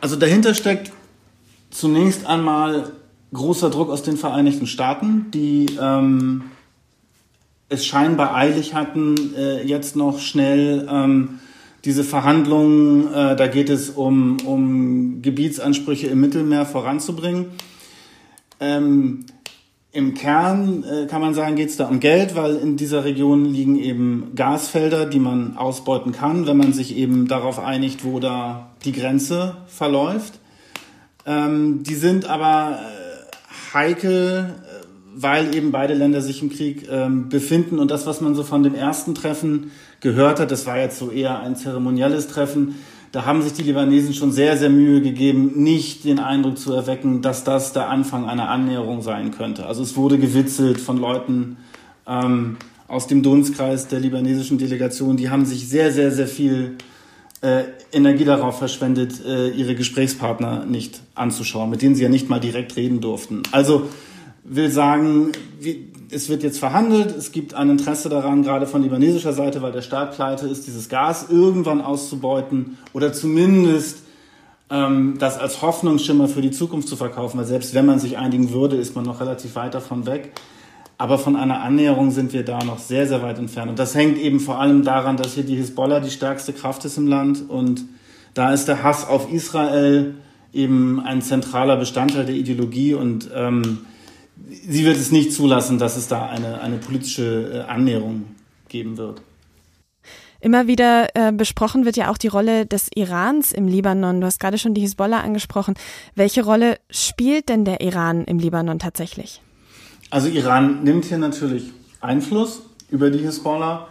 Also 0.00 0.14
dahinter 0.14 0.54
steckt 0.54 0.92
zunächst 1.70 2.24
einmal 2.24 2.92
großer 3.34 3.68
Druck 3.68 3.90
aus 3.90 4.04
den 4.04 4.16
Vereinigten 4.16 4.68
Staaten, 4.68 5.32
die 5.32 5.76
ähm, 5.80 6.44
es 7.68 7.84
scheinbar 7.84 8.36
eilig 8.36 8.74
hatten, 8.74 9.34
äh, 9.34 9.64
jetzt 9.64 9.96
noch 9.96 10.20
schnell 10.20 10.86
ähm, 10.88 11.40
diese 11.84 12.04
Verhandlungen, 12.04 13.12
äh, 13.12 13.36
da 13.36 13.46
geht 13.46 13.70
es 13.70 13.90
um, 13.90 14.36
um 14.44 15.22
Gebietsansprüche 15.22 16.08
im 16.08 16.20
Mittelmeer 16.20 16.66
voranzubringen. 16.66 17.46
Ähm, 18.60 19.24
Im 19.92 20.14
Kern 20.14 20.84
äh, 20.84 21.06
kann 21.06 21.20
man 21.20 21.34
sagen, 21.34 21.56
geht 21.56 21.70
es 21.70 21.76
da 21.76 21.88
um 21.88 21.98
Geld, 21.98 22.36
weil 22.36 22.56
in 22.56 22.76
dieser 22.76 23.04
Region 23.04 23.46
liegen 23.46 23.78
eben 23.78 24.32
Gasfelder, 24.36 25.06
die 25.06 25.18
man 25.18 25.56
ausbeuten 25.56 26.12
kann, 26.12 26.46
wenn 26.46 26.58
man 26.58 26.72
sich 26.72 26.96
eben 26.96 27.26
darauf 27.26 27.58
einigt, 27.58 28.04
wo 28.04 28.20
da 28.20 28.70
die 28.84 28.92
Grenze 28.92 29.56
verläuft. 29.66 30.34
Ähm, 31.26 31.82
die 31.82 31.94
sind 31.94 32.26
aber 32.26 32.78
äh, 32.78 33.74
heikel, 33.74 34.54
weil 35.20 35.54
eben 35.54 35.70
beide 35.70 35.94
Länder 35.94 36.22
sich 36.22 36.42
im 36.42 36.50
Krieg 36.50 36.88
ähm, 36.90 37.28
befinden. 37.28 37.78
Und 37.78 37.90
das, 37.90 38.06
was 38.06 38.20
man 38.20 38.34
so 38.34 38.42
von 38.42 38.62
dem 38.62 38.74
ersten 38.74 39.14
Treffen 39.14 39.70
gehört 40.00 40.40
hat. 40.40 40.50
Das 40.50 40.66
war 40.66 40.78
jetzt 40.78 40.98
so 40.98 41.10
eher 41.10 41.40
ein 41.40 41.56
zeremonielles 41.56 42.28
Treffen. 42.28 42.76
Da 43.12 43.24
haben 43.26 43.42
sich 43.42 43.52
die 43.52 43.62
Libanesen 43.62 44.14
schon 44.14 44.32
sehr, 44.32 44.56
sehr 44.56 44.70
Mühe 44.70 45.00
gegeben, 45.00 45.52
nicht 45.62 46.04
den 46.04 46.20
Eindruck 46.20 46.58
zu 46.58 46.72
erwecken, 46.72 47.22
dass 47.22 47.42
das 47.42 47.72
der 47.72 47.88
Anfang 47.88 48.28
einer 48.28 48.48
Annäherung 48.48 49.02
sein 49.02 49.32
könnte. 49.32 49.66
Also 49.66 49.82
es 49.82 49.96
wurde 49.96 50.16
gewitzelt 50.16 50.80
von 50.80 50.96
Leuten 50.96 51.56
ähm, 52.06 52.56
aus 52.86 53.08
dem 53.08 53.22
Dunstkreis 53.22 53.88
der 53.88 54.00
libanesischen 54.00 54.58
Delegation. 54.58 55.16
Die 55.16 55.28
haben 55.28 55.44
sich 55.44 55.68
sehr, 55.68 55.92
sehr, 55.92 56.12
sehr 56.12 56.28
viel 56.28 56.76
äh, 57.40 57.64
Energie 57.92 58.24
darauf 58.24 58.58
verschwendet, 58.58 59.24
äh, 59.26 59.50
ihre 59.50 59.74
Gesprächspartner 59.74 60.64
nicht 60.66 61.00
anzuschauen, 61.16 61.68
mit 61.68 61.82
denen 61.82 61.96
sie 61.96 62.04
ja 62.04 62.08
nicht 62.08 62.28
mal 62.28 62.38
direkt 62.38 62.76
reden 62.76 63.00
durften. 63.00 63.42
Also 63.50 63.88
will 64.44 64.70
sagen, 64.70 65.32
wie, 65.60 65.88
es 66.10 66.28
wird 66.28 66.42
jetzt 66.42 66.58
verhandelt, 66.58 67.14
es 67.16 67.32
gibt 67.32 67.54
ein 67.54 67.70
Interesse 67.70 68.08
daran, 68.08 68.42
gerade 68.42 68.66
von 68.66 68.82
libanesischer 68.82 69.32
Seite, 69.32 69.62
weil 69.62 69.72
der 69.72 69.82
Staat 69.82 70.14
pleite 70.14 70.46
ist, 70.46 70.66
dieses 70.66 70.88
Gas 70.88 71.26
irgendwann 71.30 71.80
auszubeuten 71.80 72.78
oder 72.92 73.12
zumindest 73.12 74.02
ähm, 74.70 75.16
das 75.18 75.38
als 75.38 75.62
Hoffnungsschimmer 75.62 76.28
für 76.28 76.42
die 76.42 76.50
Zukunft 76.50 76.88
zu 76.88 76.96
verkaufen, 76.96 77.38
weil 77.38 77.46
selbst 77.46 77.74
wenn 77.74 77.86
man 77.86 77.98
sich 77.98 78.18
einigen 78.18 78.52
würde, 78.52 78.76
ist 78.76 78.94
man 78.94 79.04
noch 79.04 79.20
relativ 79.20 79.54
weit 79.56 79.74
davon 79.74 80.06
weg. 80.06 80.32
Aber 80.96 81.18
von 81.18 81.34
einer 81.34 81.62
Annäherung 81.62 82.10
sind 82.10 82.34
wir 82.34 82.44
da 82.44 82.62
noch 82.62 82.78
sehr, 82.78 83.08
sehr 83.08 83.22
weit 83.22 83.38
entfernt. 83.38 83.70
Und 83.70 83.78
das 83.78 83.94
hängt 83.94 84.18
eben 84.18 84.38
vor 84.38 84.60
allem 84.60 84.84
daran, 84.84 85.16
dass 85.16 85.32
hier 85.32 85.44
die 85.44 85.56
Hisbollah 85.56 86.00
die 86.00 86.10
stärkste 86.10 86.52
Kraft 86.52 86.84
ist 86.84 86.98
im 86.98 87.06
Land. 87.06 87.48
Und 87.48 87.86
da 88.34 88.52
ist 88.52 88.68
der 88.68 88.82
Hass 88.82 89.08
auf 89.08 89.32
Israel 89.32 90.16
eben 90.52 91.00
ein 91.00 91.22
zentraler 91.22 91.78
Bestandteil 91.78 92.26
der 92.26 92.34
Ideologie. 92.34 92.92
Und 92.92 93.30
ähm, 93.34 93.78
sie 94.48 94.84
wird 94.84 94.96
es 94.96 95.10
nicht 95.10 95.32
zulassen, 95.32 95.78
dass 95.78 95.96
es 95.96 96.08
da 96.08 96.26
eine, 96.26 96.60
eine 96.60 96.78
politische 96.78 97.66
äh, 97.66 97.70
Annäherung 97.70 98.24
geben 98.68 98.96
wird. 98.96 99.22
Immer 100.40 100.66
wieder 100.66 101.08
äh, 101.14 101.32
besprochen 101.32 101.84
wird 101.84 101.96
ja 101.96 102.10
auch 102.10 102.16
die 102.16 102.28
Rolle 102.28 102.64
des 102.64 102.88
Irans 102.94 103.52
im 103.52 103.68
Libanon. 103.68 104.20
Du 104.20 104.26
hast 104.26 104.40
gerade 104.40 104.56
schon 104.56 104.72
die 104.72 104.80
Hisbollah 104.80 105.20
angesprochen. 105.20 105.74
Welche 106.14 106.42
Rolle 106.42 106.78
spielt 106.88 107.50
denn 107.50 107.66
der 107.66 107.82
Iran 107.82 108.24
im 108.24 108.38
Libanon 108.38 108.78
tatsächlich? 108.78 109.42
Also 110.08 110.28
Iran 110.28 110.82
nimmt 110.82 111.04
hier 111.04 111.18
natürlich 111.18 111.70
Einfluss 112.00 112.62
über 112.88 113.10
die 113.10 113.18
Hisbollah, 113.18 113.88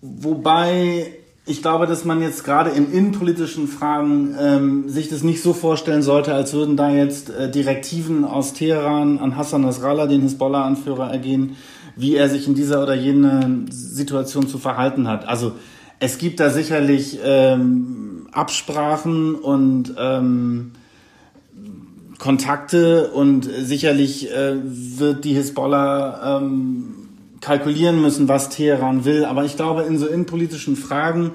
wobei 0.00 1.12
ich 1.46 1.62
glaube, 1.62 1.86
dass 1.86 2.04
man 2.04 2.20
jetzt 2.20 2.44
gerade 2.44 2.70
in 2.70 2.92
innenpolitischen 2.92 3.66
Fragen 3.66 4.36
ähm, 4.38 4.88
sich 4.88 5.08
das 5.08 5.22
nicht 5.22 5.42
so 5.42 5.52
vorstellen 5.52 6.02
sollte, 6.02 6.34
als 6.34 6.52
würden 6.52 6.76
da 6.76 6.90
jetzt 6.90 7.30
äh, 7.30 7.50
Direktiven 7.50 8.24
aus 8.24 8.52
Teheran 8.52 9.18
an 9.18 9.36
Hassan 9.36 9.62
Nasrallah, 9.62 10.06
den 10.06 10.22
Hisbollah-Anführer, 10.22 11.10
ergehen, 11.10 11.56
wie 11.96 12.14
er 12.14 12.28
sich 12.28 12.46
in 12.46 12.54
dieser 12.54 12.82
oder 12.82 12.94
jener 12.94 13.48
Situation 13.70 14.48
zu 14.48 14.58
verhalten 14.58 15.08
hat. 15.08 15.26
Also 15.26 15.52
es 15.98 16.18
gibt 16.18 16.40
da 16.40 16.50
sicherlich 16.50 17.18
ähm, 17.24 18.28
Absprachen 18.32 19.34
und 19.34 19.94
ähm, 19.98 20.72
Kontakte 22.18 23.10
und 23.10 23.44
sicherlich 23.44 24.30
äh, 24.30 24.56
wird 24.62 25.24
die 25.24 25.32
Hisbollah 25.32 26.38
ähm, 26.38 26.99
kalkulieren 27.40 28.00
müssen, 28.00 28.28
was 28.28 28.50
Teheran 28.50 29.04
will. 29.04 29.24
Aber 29.24 29.44
ich 29.44 29.56
glaube, 29.56 29.82
in 29.82 29.98
so 29.98 30.06
innenpolitischen 30.06 30.76
Fragen 30.76 31.32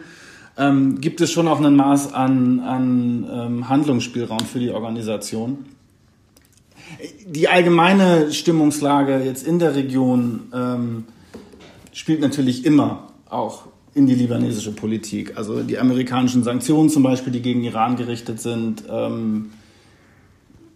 ähm, 0.58 1.02
gibt 1.02 1.22
es 1.22 1.32
schon 1.32 1.48
auch 1.48 1.60
ein 1.60 1.76
Maß 1.76 2.14
an, 2.14 2.60
an 2.60 3.28
ähm, 3.32 3.70
Handlungsspielraum 3.70 4.40
für 4.40 4.60
die 4.60 4.72
Organisation. 4.72 5.66
Die 7.26 7.48
allgemeine 7.50 8.32
Stimmungslage 8.32 9.22
jetzt 9.24 9.46
in 9.46 9.60
der 9.60 9.76
Region 9.76 10.52
ähm, 10.54 11.04
spielt 11.92 12.22
natürlich 12.22 12.66
immer 12.66 13.08
auch 13.30 13.64
in 13.94 14.06
die 14.06 14.16
libanesische 14.16 14.72
Politik. 14.72 15.38
Also 15.38 15.64
die 15.64 15.80
amerikanischen 15.80 16.44
Sanktionen 16.44 16.90
zum 16.90 17.02
Beispiel, 17.02 17.34
die 17.34 17.42
gegen 17.42 17.64
Iran 17.64 17.96
gerichtet 17.96 18.40
sind, 18.40 18.84
ähm, 18.90 19.52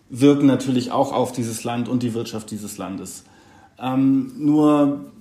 wirken 0.09 0.47
natürlich 0.47 0.91
auch 0.91 1.13
auf 1.13 1.31
dieses 1.31 1.63
Land 1.63 1.87
und 1.87 2.01
die 2.01 2.13
Wirtschaft 2.13 2.49
dieses 2.49 2.77
Landes. 2.77 3.25
Ähm, 3.77 4.31
nur 4.37 5.11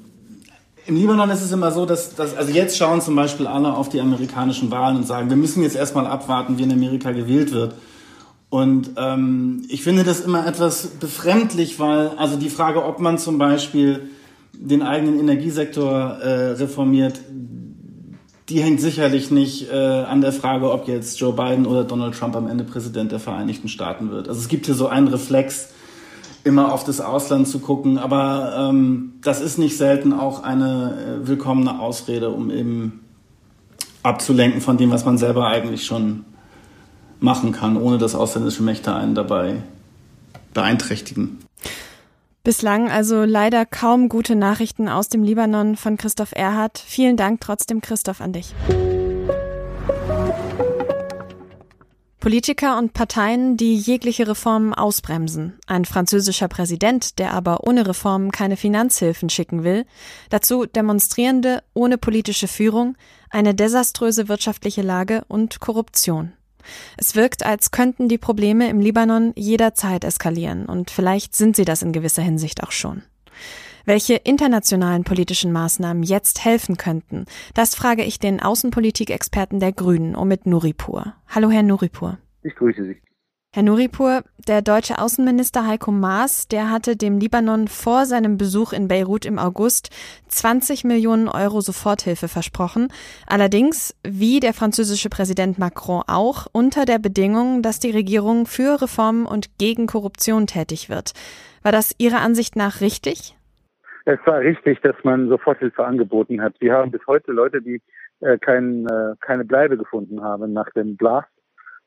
im 0.89 0.97
Libanon 0.97 1.29
ist 1.29 1.43
es 1.43 1.53
immer 1.53 1.71
so, 1.71 1.85
dass, 1.85 2.15
dass, 2.15 2.35
also 2.35 2.51
jetzt 2.51 2.79
schauen 2.79 3.03
zum 3.03 3.15
Beispiel 3.15 3.47
alle 3.47 3.75
auf 3.75 3.91
die 3.91 4.01
amerikanischen 4.01 4.71
Wahlen 4.71 4.97
und 4.97 5.07
sagen, 5.07 5.29
wir 5.29 5.37
müssen 5.37 5.63
jetzt 5.63 5.77
erstmal 5.77 6.07
abwarten, 6.07 6.57
wie 6.57 6.63
in 6.63 6.73
Amerika 6.73 7.13
gewählt 7.13 7.53
wird. 7.53 7.75
Und 8.49 8.93
ähm, 8.97 9.67
ich 9.69 9.83
finde 9.83 10.03
das 10.03 10.21
immer 10.21 10.47
etwas 10.47 10.87
befremdlich, 10.87 11.79
weil 11.79 12.09
also 12.17 12.37
die 12.37 12.49
Frage, 12.49 12.83
ob 12.83 13.01
man 13.01 13.19
zum 13.19 13.37
Beispiel 13.37 14.09
den 14.55 14.81
eigenen 14.81 15.21
Energiesektor 15.21 15.93
äh, 15.93 16.53
reformiert, 16.53 17.21
die 18.49 18.63
hängt 18.63 18.81
sicherlich 18.81 19.31
nicht 19.31 19.71
äh, 19.71 19.75
an 19.75 20.23
der 20.23 20.33
Frage, 20.33 20.73
ob 20.73 20.89
jetzt 20.89 21.21
Joe 21.21 21.35
Biden 21.35 21.67
oder 21.67 21.85
Donald 21.85 22.15
Trump 22.19 22.35
am 22.35 22.49
Ende 22.49 22.65
Präsident 22.65 23.13
der 23.13 23.21
Vereinigten 23.21 23.69
Staaten 23.69 24.11
wird. 24.11 24.27
Also 24.27 24.41
es 24.41 24.49
gibt 24.49 24.65
hier 24.65 24.75
so 24.75 24.89
einen 24.89 25.09
Reflex, 25.09 25.69
immer 26.49 26.73
auf 26.73 26.83
das 26.83 27.01
Ausland 27.01 27.47
zu 27.47 27.61
gucken. 27.61 27.99
Aber 27.99 28.71
ähm, 28.71 29.13
das 29.23 29.41
ist 29.41 29.59
nicht 29.59 29.77
selten 29.77 30.13
auch 30.13 30.43
eine 30.43 31.21
äh, 31.23 31.29
willkommene 31.29 31.79
Ausrede, 31.79 32.31
um 32.31 32.51
eben 32.51 33.05
abzulenken 34.03 34.61
von 34.61 34.77
dem, 34.77 34.91
was 34.91 35.05
man 35.05 35.19
selber 35.19 35.47
eigentlich 35.47 35.85
schon 35.85 36.25
machen 37.21 37.53
kann, 37.53 37.77
ohne 37.77 37.99
dass 37.99 38.15
ausländische 38.15 38.63
Mächte 38.63 38.95
einen 38.95 39.15
dabei 39.15 39.63
beeinträchtigen. 40.55 41.39
Bislang 42.45 42.91
also 42.91 43.25
leider 43.25 43.67
kaum 43.67 44.09
gute 44.09 44.35
Nachrichten 44.35 44.89
aus 44.89 45.09
dem 45.09 45.23
Libanon 45.23 45.77
von 45.77 45.99
Christoph 45.99 46.33
Erhardt. 46.33 46.79
Vielen 46.79 47.17
Dank 47.17 47.41
trotzdem, 47.43 47.83
Christoph, 47.83 48.23
an 48.23 48.33
dich. 48.33 48.55
Politiker 52.21 52.79
und 52.79 52.95
Parteien, 52.95 53.57
die 53.57 53.77
jegliche 53.77 54.27
Reformen 54.27 54.75
ausbremsen. 54.75 55.59
Ein 55.67 55.85
französischer 55.85 56.49
Präsident, 56.49 57.21
der 57.21 57.33
aber 57.33 57.65
ohne 57.65 57.87
Reformen 57.87 58.33
keine 58.33 58.57
Finanzhilfen 58.57 59.31
schicken 59.31 59.63
will. 59.63 59.85
Dazu 60.29 60.67
Demonstrierende 60.67 61.63
ohne 61.75 61.97
politische 61.97 62.49
Führung, 62.49 62.97
eine 63.31 63.55
desaströse 63.55 64.29
wirtschaftliche 64.29 64.83
Lage 64.83 65.25
und 65.29 65.61
Korruption. 65.61 66.33
Es 66.97 67.15
wirkt, 67.15 67.47
als 67.47 67.71
könnten 67.71 68.09
die 68.09 68.19
Probleme 68.19 68.69
im 68.69 68.81
Libanon 68.81 69.33
jederzeit 69.37 70.03
eskalieren 70.03 70.67
und 70.67 70.91
vielleicht 70.91 71.37
sind 71.37 71.55
sie 71.55 71.65
das 71.65 71.83
in 71.83 71.93
gewisser 71.93 72.23
Hinsicht 72.23 72.65
auch 72.65 72.73
schon. 72.73 73.03
Welche 73.89 74.17
internationalen 74.17 75.03
politischen 75.03 75.51
Maßnahmen 75.51 76.03
jetzt 76.03 76.45
helfen 76.45 76.77
könnten, 76.77 77.25
das 77.55 77.75
frage 77.75 78.05
ich 78.05 78.19
den 78.19 78.39
Außenpolitikexperten 78.39 79.61
der 79.61 79.73
Grünen, 79.73 80.15
Omid 80.15 80.45
Nuripur. 80.45 81.15
Hallo, 81.27 81.51
Herr 81.51 81.63
Nuripur. 81.63 82.19
Ich 82.43 82.55
grüße 82.55 82.85
Sie. 82.85 83.01
Herr 83.55 83.63
Nuripur, 83.63 84.25
der 84.47 84.61
deutsche 84.61 84.99
Außenminister 84.99 85.67
Heiko 85.67 85.91
Maas, 85.91 86.49
der 86.49 86.71
hatte 86.71 86.97
dem 86.97 87.19
Libanon 87.19 87.67
vor 87.67 88.05
seinem 88.05 88.37
Besuch 88.37 88.75
in 88.75 88.89
Beirut 88.89 89.25
im 89.25 89.39
August 89.39 89.89
20 90.29 90.85
Millionen 90.85 91.27
Euro 91.27 91.63
Soforthilfe 91.63 92.29
versprochen. 92.29 92.89
Allerdings, 93.27 93.95
wie 94.07 94.41
der 94.41 94.53
französische 94.53 95.09
Präsident 95.09 95.59
Macron 95.59 96.03
auch, 96.07 96.47
unter 96.53 96.85
der 96.85 96.99
Bedingung, 96.99 97.63
dass 97.63 97.81
die 97.81 97.93
Regierung 97.93 98.45
für 98.45 98.83
Reformen 98.83 99.25
und 99.25 99.57
gegen 99.57 99.87
Korruption 99.87 100.47
tätig 100.47 100.91
wird. 100.91 101.13
War 101.63 101.73
das 101.73 101.95
Ihrer 101.97 102.21
Ansicht 102.21 102.55
nach 102.55 102.83
richtig? 102.83 103.38
Es 104.09 104.19
war 104.25 104.41
richtig, 104.41 104.81
dass 104.81 104.97
man 105.03 105.29
Soforthilfe 105.29 105.85
angeboten 105.85 106.41
hat. 106.41 106.55
Wir 106.61 106.73
haben 106.73 106.91
bis 106.91 107.07
heute 107.07 107.31
Leute, 107.31 107.61
die 107.61 107.83
äh, 108.21 108.39
kein, 108.39 108.87
äh, 108.87 109.15
keine 109.21 109.45
Bleibe 109.45 109.77
gefunden 109.77 110.23
haben 110.23 110.55
nach 110.55 110.71
dem 110.71 110.97
Blast 110.97 111.29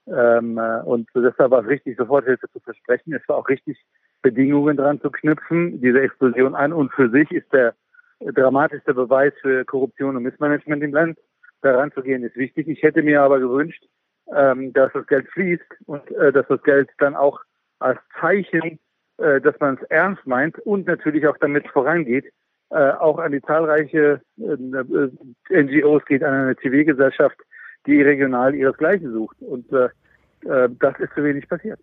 ähm, 0.05 0.59
äh, 0.59 0.81
und 0.83 1.09
deshalb 1.15 1.49
war 1.49 1.63
es 1.63 1.67
richtig, 1.67 1.97
Soforthilfe 1.97 2.47
zu 2.51 2.59
versprechen. 2.59 3.13
Es 3.13 3.27
war 3.27 3.37
auch 3.37 3.49
richtig, 3.49 3.83
Bedingungen 4.21 4.77
dran 4.77 5.01
zu 5.01 5.09
knüpfen. 5.09 5.81
Diese 5.81 5.99
Explosion 5.99 6.53
an 6.53 6.73
und 6.73 6.93
für 6.93 7.09
sich 7.09 7.31
ist 7.31 7.51
der 7.53 7.73
dramatischste 8.21 8.93
Beweis 8.93 9.33
für 9.41 9.65
Korruption 9.65 10.15
und 10.15 10.21
Missmanagement 10.21 10.83
im 10.83 10.93
Land. 10.93 11.17
Daran 11.63 11.91
zu 11.91 12.03
gehen 12.03 12.23
ist 12.23 12.35
wichtig. 12.35 12.67
Ich 12.67 12.83
hätte 12.83 13.01
mir 13.01 13.23
aber 13.23 13.39
gewünscht, 13.39 13.83
ähm, 14.31 14.73
dass 14.73 14.93
das 14.93 15.07
Geld 15.07 15.27
fließt 15.29 15.65
und 15.87 16.09
äh, 16.11 16.31
dass 16.31 16.47
das 16.47 16.61
Geld 16.61 16.91
dann 16.99 17.15
auch 17.15 17.39
als 17.79 17.99
Zeichen, 18.19 18.77
äh, 19.21 19.41
dass 19.41 19.59
man 19.59 19.75
es 19.75 19.83
ernst 19.89 20.25
meint 20.25 20.57
und 20.59 20.87
natürlich 20.87 21.27
auch 21.27 21.37
damit 21.37 21.67
vorangeht, 21.67 22.25
äh, 22.69 22.91
auch 22.91 23.19
an 23.19 23.31
die 23.31 23.41
zahlreiche 23.41 24.21
äh, 24.37 25.61
NGOs 25.61 26.05
geht, 26.05 26.23
an 26.23 26.33
eine 26.33 26.55
Zivilgesellschaft, 26.57 27.37
die 27.85 28.01
regional 28.01 28.55
ihresgleichen 28.55 29.11
sucht. 29.11 29.37
Und 29.41 29.71
äh, 29.71 29.89
äh, 30.49 30.69
das 30.79 30.99
ist 30.99 31.13
zu 31.13 31.23
wenig 31.23 31.47
passiert. 31.47 31.79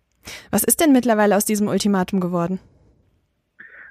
Was 0.51 0.63
ist 0.63 0.79
denn 0.81 0.91
mittlerweile 0.91 1.35
aus 1.35 1.45
diesem 1.45 1.67
Ultimatum 1.67 2.19
geworden? 2.19 2.59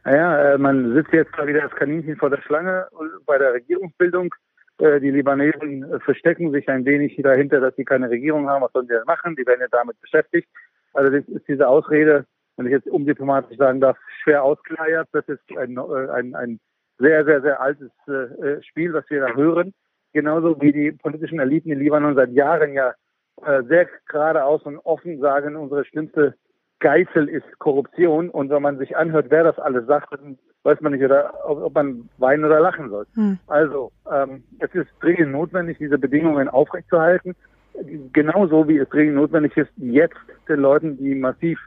Naja, 0.05 0.55
äh, 0.55 0.59
man 0.59 0.95
sitzt 0.95 1.13
jetzt 1.13 1.33
da 1.37 1.47
wieder 1.47 1.63
als 1.63 1.75
Kaninchen 1.75 2.17
vor 2.17 2.31
der 2.31 2.41
Schlange 2.43 2.87
bei 3.27 3.39
der 3.39 3.55
Regierungsbildung. 3.55 4.35
Äh, 4.79 5.01
die 5.01 5.11
Libanesen 5.11 5.85
äh, 5.85 6.01
verstecken 6.01 6.53
sich 6.53 6.69
ein 6.69 6.85
wenig 6.85 7.21
dahinter, 7.23 7.61
dass 7.61 7.75
sie 7.77 7.85
keine 7.85 8.09
Regierung 8.11 8.49
haben. 8.49 8.63
Was 8.63 8.73
sollen 8.73 8.87
sie 8.87 8.95
denn 8.95 9.05
machen? 9.07 9.37
Die 9.37 9.47
werden 9.47 9.61
ja 9.61 9.67
damit 9.71 10.01
beschäftigt. 10.01 10.49
Also 10.95 11.11
das 11.11 11.29
ist 11.29 11.47
diese 11.49 11.69
Ausrede, 11.69 12.25
wenn 12.59 12.67
ich 12.67 12.73
jetzt 12.73 12.89
umdiplomatisch 12.89 13.57
sagen 13.57 13.81
darf, 13.81 13.97
schwer 14.23 14.43
ausgeleiert. 14.45 15.09
Das 15.13 15.27
ist 15.29 15.41
ein, 15.57 15.77
äh, 15.77 16.11
ein, 16.11 16.35
ein 16.35 16.61
sehr, 16.99 17.25
sehr, 17.25 17.41
sehr 17.41 17.61
altes 17.61 17.91
äh, 18.07 18.63
Spiel, 18.63 18.93
was 18.93 19.09
wir 19.09 19.21
da 19.21 19.35
hören 19.35 19.73
genauso 20.13 20.61
wie 20.61 20.73
die 20.73 20.93
politischen 20.93 21.39
Eliten 21.39 21.71
in 21.71 21.79
Libanon 21.79 22.15
seit 22.15 22.33
Jahren 22.33 22.73
ja 22.73 22.95
äh, 23.45 23.63
sehr 23.65 23.87
geradeaus 24.09 24.63
und 24.63 24.79
offen 24.79 25.21
sagen, 25.21 25.57
unsere 25.57 25.85
schlimmste 25.85 26.35
Geißel 26.81 27.29
ist 27.29 27.59
Korruption. 27.59 28.31
Und 28.31 28.51
wenn 28.51 28.63
man 28.63 28.79
sich 28.79 28.97
anhört, 28.97 29.27
wer 29.29 29.45
das 29.45 29.59
alles 29.59 29.87
sagt, 29.87 30.13
dann 30.13 30.39
weiß 30.65 30.81
man 30.81 30.93
nicht, 30.93 31.05
oder, 31.05 31.33
ob 31.45 31.75
man 31.75 32.09
weinen 32.19 32.45
oder 32.45 32.61
lachen 32.61 32.91
soll. 32.91 33.07
Hm. 33.15 33.39
Also 33.47 33.93
ähm, 34.11 34.43
es 34.59 34.75
ist 34.75 34.89
dringend 35.01 35.33
notwendig, 35.33 35.79
diese 35.79 35.99
Bedingungen 35.99 36.49
aufrechtzuerhalten. 36.49 37.35
Genauso 38.13 38.67
wie 38.67 38.79
es 38.79 38.89
dringend 38.89 39.15
notwendig 39.15 39.57
ist, 39.57 39.71
jetzt 39.77 40.17
den 40.49 40.61
Leuten, 40.61 40.97
die 40.97 41.15
massiv 41.15 41.61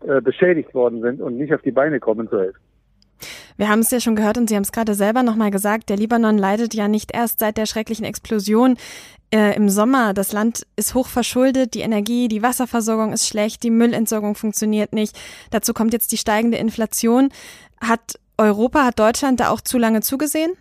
äh, 0.00 0.20
beschädigt 0.20 0.74
worden 0.74 1.00
sind 1.02 1.20
und 1.20 1.36
nicht 1.36 1.54
auf 1.54 1.62
die 1.62 1.72
Beine 1.72 2.00
kommen, 2.00 2.28
zu 2.28 2.38
helfen. 2.38 2.60
Wir 3.56 3.70
haben 3.70 3.80
es 3.80 3.90
ja 3.90 4.00
schon 4.00 4.16
gehört 4.16 4.36
und 4.36 4.48
Sie 4.48 4.54
haben 4.54 4.62
es 4.62 4.72
gerade 4.72 4.92
selber 4.92 5.22
nochmal 5.22 5.50
gesagt, 5.50 5.88
der 5.88 5.96
Libanon 5.96 6.36
leidet 6.36 6.74
ja 6.74 6.88
nicht 6.88 7.14
erst 7.14 7.38
seit 7.38 7.56
der 7.56 7.64
schrecklichen 7.64 8.04
Explosion 8.04 8.76
äh, 9.32 9.56
im 9.56 9.70
Sommer. 9.70 10.12
Das 10.12 10.32
Land 10.32 10.66
ist 10.76 10.94
hoch 10.94 11.08
verschuldet, 11.08 11.72
die 11.74 11.80
Energie, 11.80 12.28
die 12.28 12.42
Wasserversorgung 12.42 13.14
ist 13.14 13.26
schlecht, 13.26 13.62
die 13.62 13.70
Müllentsorgung 13.70 14.34
funktioniert 14.34 14.92
nicht. 14.92 15.18
Dazu 15.50 15.72
kommt 15.72 15.94
jetzt 15.94 16.12
die 16.12 16.18
steigende 16.18 16.58
Inflation. 16.58 17.30
Hat 17.80 18.18
Europa, 18.36 18.84
hat 18.84 18.98
Deutschland 18.98 19.40
da 19.40 19.48
auch 19.48 19.62
zu 19.62 19.78
lange 19.78 20.00
zugesehen? 20.00 20.52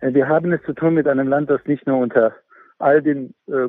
Äh, 0.00 0.14
wir 0.14 0.28
haben 0.28 0.52
es 0.52 0.62
zu 0.62 0.74
tun 0.74 0.94
mit 0.94 1.08
einem 1.08 1.26
Land, 1.26 1.50
das 1.50 1.60
nicht 1.66 1.86
nur 1.86 1.98
unter 1.98 2.32
all 2.78 3.02
den 3.02 3.34
äh, 3.48 3.68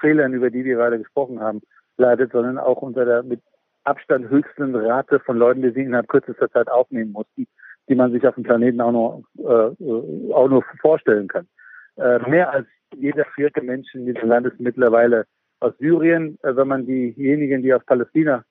Fehlern, 0.00 0.32
über 0.32 0.50
die 0.50 0.64
wir 0.64 0.76
gerade 0.76 0.98
gesprochen 0.98 1.40
haben, 1.40 1.60
leidet, 1.96 2.32
sondern 2.32 2.58
auch 2.58 2.82
unter 2.82 3.04
der 3.04 3.22
mit 3.22 3.40
Abstand 3.88 4.28
höchsten 4.28 4.74
Rate 4.74 5.18
von 5.20 5.38
Leuten, 5.38 5.62
die 5.62 5.70
sie 5.70 5.82
innerhalb 5.82 6.08
kürzester 6.08 6.50
Zeit 6.50 6.70
aufnehmen 6.70 7.12
mussten, 7.12 7.46
die 7.88 7.94
man 7.94 8.12
sich 8.12 8.26
auf 8.26 8.34
dem 8.34 8.44
Planeten 8.44 8.80
auch 8.80 8.92
nur, 8.92 9.22
äh, 9.38 10.32
auch 10.32 10.48
nur 10.48 10.62
vorstellen 10.80 11.28
kann. 11.28 11.48
Äh, 11.96 12.18
mehr 12.28 12.52
als 12.52 12.66
jeder 12.94 13.24
vierte 13.34 13.62
Mensch 13.62 13.94
in 13.94 14.06
diesem 14.06 14.28
Land 14.28 14.46
ist 14.46 14.60
mittlerweile 14.60 15.24
aus 15.60 15.72
Syrien. 15.78 16.38
Äh, 16.42 16.54
wenn 16.56 16.68
man 16.68 16.86
diejenigen, 16.86 17.62
die 17.62 17.72
aus 17.72 17.84
Palästina 17.84 18.44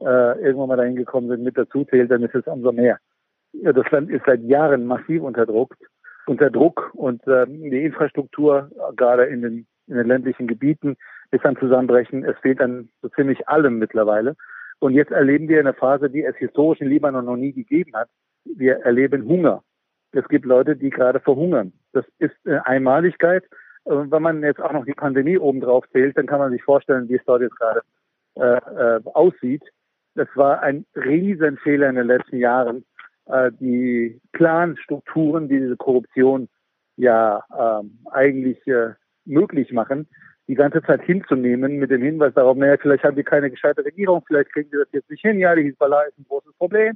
äh, 0.00 0.40
irgendwann 0.40 0.68
mal 0.68 0.76
dahin 0.76 0.96
gekommen 0.96 1.28
sind, 1.28 1.42
mit 1.42 1.56
dazu 1.56 1.84
zählt, 1.84 2.10
dann 2.10 2.22
ist 2.22 2.34
es 2.34 2.46
umso 2.46 2.72
mehr. 2.72 2.98
Ja, 3.52 3.72
das 3.72 3.90
Land 3.90 4.10
ist 4.10 4.24
seit 4.26 4.42
Jahren 4.42 4.86
massiv 4.86 5.22
unter 5.22 5.46
Druck, 5.46 5.76
unter 6.26 6.50
Druck 6.50 6.90
und 6.94 7.26
äh, 7.26 7.46
die 7.46 7.84
Infrastruktur, 7.84 8.70
gerade 8.96 9.24
in 9.24 9.42
den, 9.42 9.66
in 9.86 9.96
den 9.96 10.06
ländlichen 10.06 10.46
Gebieten, 10.46 10.96
ist 11.30 11.44
am 11.44 11.58
Zusammenbrechen. 11.58 12.24
Es 12.24 12.38
fehlt 12.38 12.60
an 12.60 12.88
so 13.00 13.08
ziemlich 13.08 13.48
allem 13.48 13.78
mittlerweile. 13.78 14.36
Und 14.82 14.94
jetzt 14.94 15.12
erleben 15.12 15.46
wir 15.46 15.60
eine 15.60 15.74
Phase, 15.74 16.10
die 16.10 16.24
es 16.24 16.34
historisch 16.38 16.80
in 16.80 16.88
Libanon 16.88 17.24
noch 17.24 17.36
nie 17.36 17.52
gegeben 17.52 17.92
hat. 17.94 18.08
Wir 18.44 18.80
erleben 18.80 19.28
Hunger. 19.28 19.62
Es 20.10 20.26
gibt 20.26 20.44
Leute, 20.44 20.74
die 20.74 20.90
gerade 20.90 21.20
verhungern. 21.20 21.72
Das 21.92 22.04
ist 22.18 22.34
eine 22.44 22.66
Einmaligkeit. 22.66 23.44
Wenn 23.84 24.22
man 24.22 24.42
jetzt 24.42 24.60
auch 24.60 24.72
noch 24.72 24.84
die 24.84 24.92
Pandemie 24.92 25.38
obendrauf 25.38 25.84
zählt, 25.92 26.18
dann 26.18 26.26
kann 26.26 26.40
man 26.40 26.50
sich 26.50 26.64
vorstellen, 26.64 27.08
wie 27.08 27.14
es 27.14 27.24
dort 27.24 27.42
jetzt 27.42 27.56
gerade 27.60 27.82
äh, 28.34 28.96
äh, 28.96 29.00
aussieht. 29.14 29.62
Das 30.16 30.26
war 30.34 30.60
ein 30.62 30.84
Riesenfehler 30.96 31.88
in 31.88 31.94
den 31.94 32.08
letzten 32.08 32.38
Jahren. 32.38 32.84
Äh, 33.26 33.52
die 33.60 34.20
klaren 34.32 34.76
Strukturen, 34.78 35.48
die 35.48 35.60
diese 35.60 35.76
Korruption 35.76 36.48
ja 36.96 37.44
ähm, 37.56 38.00
eigentlich 38.10 38.66
äh, 38.66 38.94
möglich 39.26 39.72
machen, 39.72 40.08
die 40.52 40.56
ganze 40.56 40.82
Zeit 40.82 41.02
hinzunehmen 41.02 41.78
mit 41.78 41.90
dem 41.90 42.02
Hinweis 42.02 42.34
darauf, 42.34 42.56
naja, 42.58 42.76
vielleicht 42.80 43.04
haben 43.04 43.16
wir 43.16 43.24
keine 43.24 43.50
gescheite 43.50 43.82
Regierung, 43.82 44.22
vielleicht 44.26 44.52
kriegen 44.52 44.70
wir 44.70 44.80
das 44.80 44.88
jetzt 44.92 45.08
nicht 45.08 45.22
hin, 45.22 45.38
ja, 45.38 45.54
die 45.54 45.62
Hisbollah 45.62 46.02
ist 46.02 46.18
ein 46.18 46.26
großes 46.28 46.52
Problem, 46.58 46.94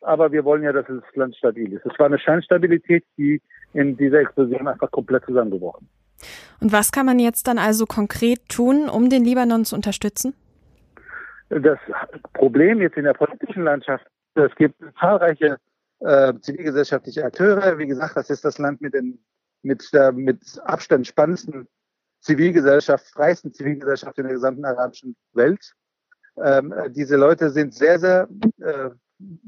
aber 0.00 0.32
wir 0.32 0.44
wollen 0.44 0.64
ja, 0.64 0.72
dass 0.72 0.86
das 0.88 1.02
Land 1.14 1.36
stabil 1.36 1.72
ist. 1.72 1.86
Es 1.86 1.96
war 1.96 2.06
eine 2.06 2.18
Scheinstabilität, 2.18 3.04
die 3.16 3.40
in 3.72 3.96
dieser 3.96 4.18
Explosion 4.18 4.66
einfach 4.66 4.90
komplett 4.90 5.24
zusammengebrochen. 5.26 5.88
Und 6.60 6.72
was 6.72 6.90
kann 6.90 7.06
man 7.06 7.20
jetzt 7.20 7.46
dann 7.46 7.58
also 7.58 7.86
konkret 7.86 8.40
tun, 8.48 8.88
um 8.88 9.08
den 9.08 9.24
Libanon 9.24 9.64
zu 9.64 9.76
unterstützen? 9.76 10.34
Das 11.50 11.78
Problem 12.32 12.80
jetzt 12.80 12.96
in 12.96 13.04
der 13.04 13.14
politischen 13.14 13.62
Landschaft, 13.62 14.04
es 14.34 14.52
gibt 14.56 14.74
zahlreiche 14.98 15.56
äh, 16.00 16.34
zivilgesellschaftliche 16.40 17.24
Akteure. 17.24 17.78
Wie 17.78 17.86
gesagt, 17.86 18.16
das 18.16 18.28
ist 18.28 18.44
das 18.44 18.58
Land 18.58 18.80
mit 18.80 18.94
den 18.94 19.20
mit, 19.62 19.88
äh, 19.92 20.12
mit 20.12 20.40
Abstand 20.64 21.06
spannendsten 21.06 21.68
Zivilgesellschaft, 22.28 23.06
freiesten 23.06 23.54
Zivilgesellschaft 23.54 24.18
in 24.18 24.24
der 24.24 24.34
gesamten 24.34 24.64
arabischen 24.66 25.16
Welt. 25.32 25.72
Ähm, 26.36 26.74
diese 26.90 27.16
Leute 27.16 27.48
sind 27.48 27.74
sehr, 27.74 27.98
sehr 27.98 28.28
äh, 28.60 28.90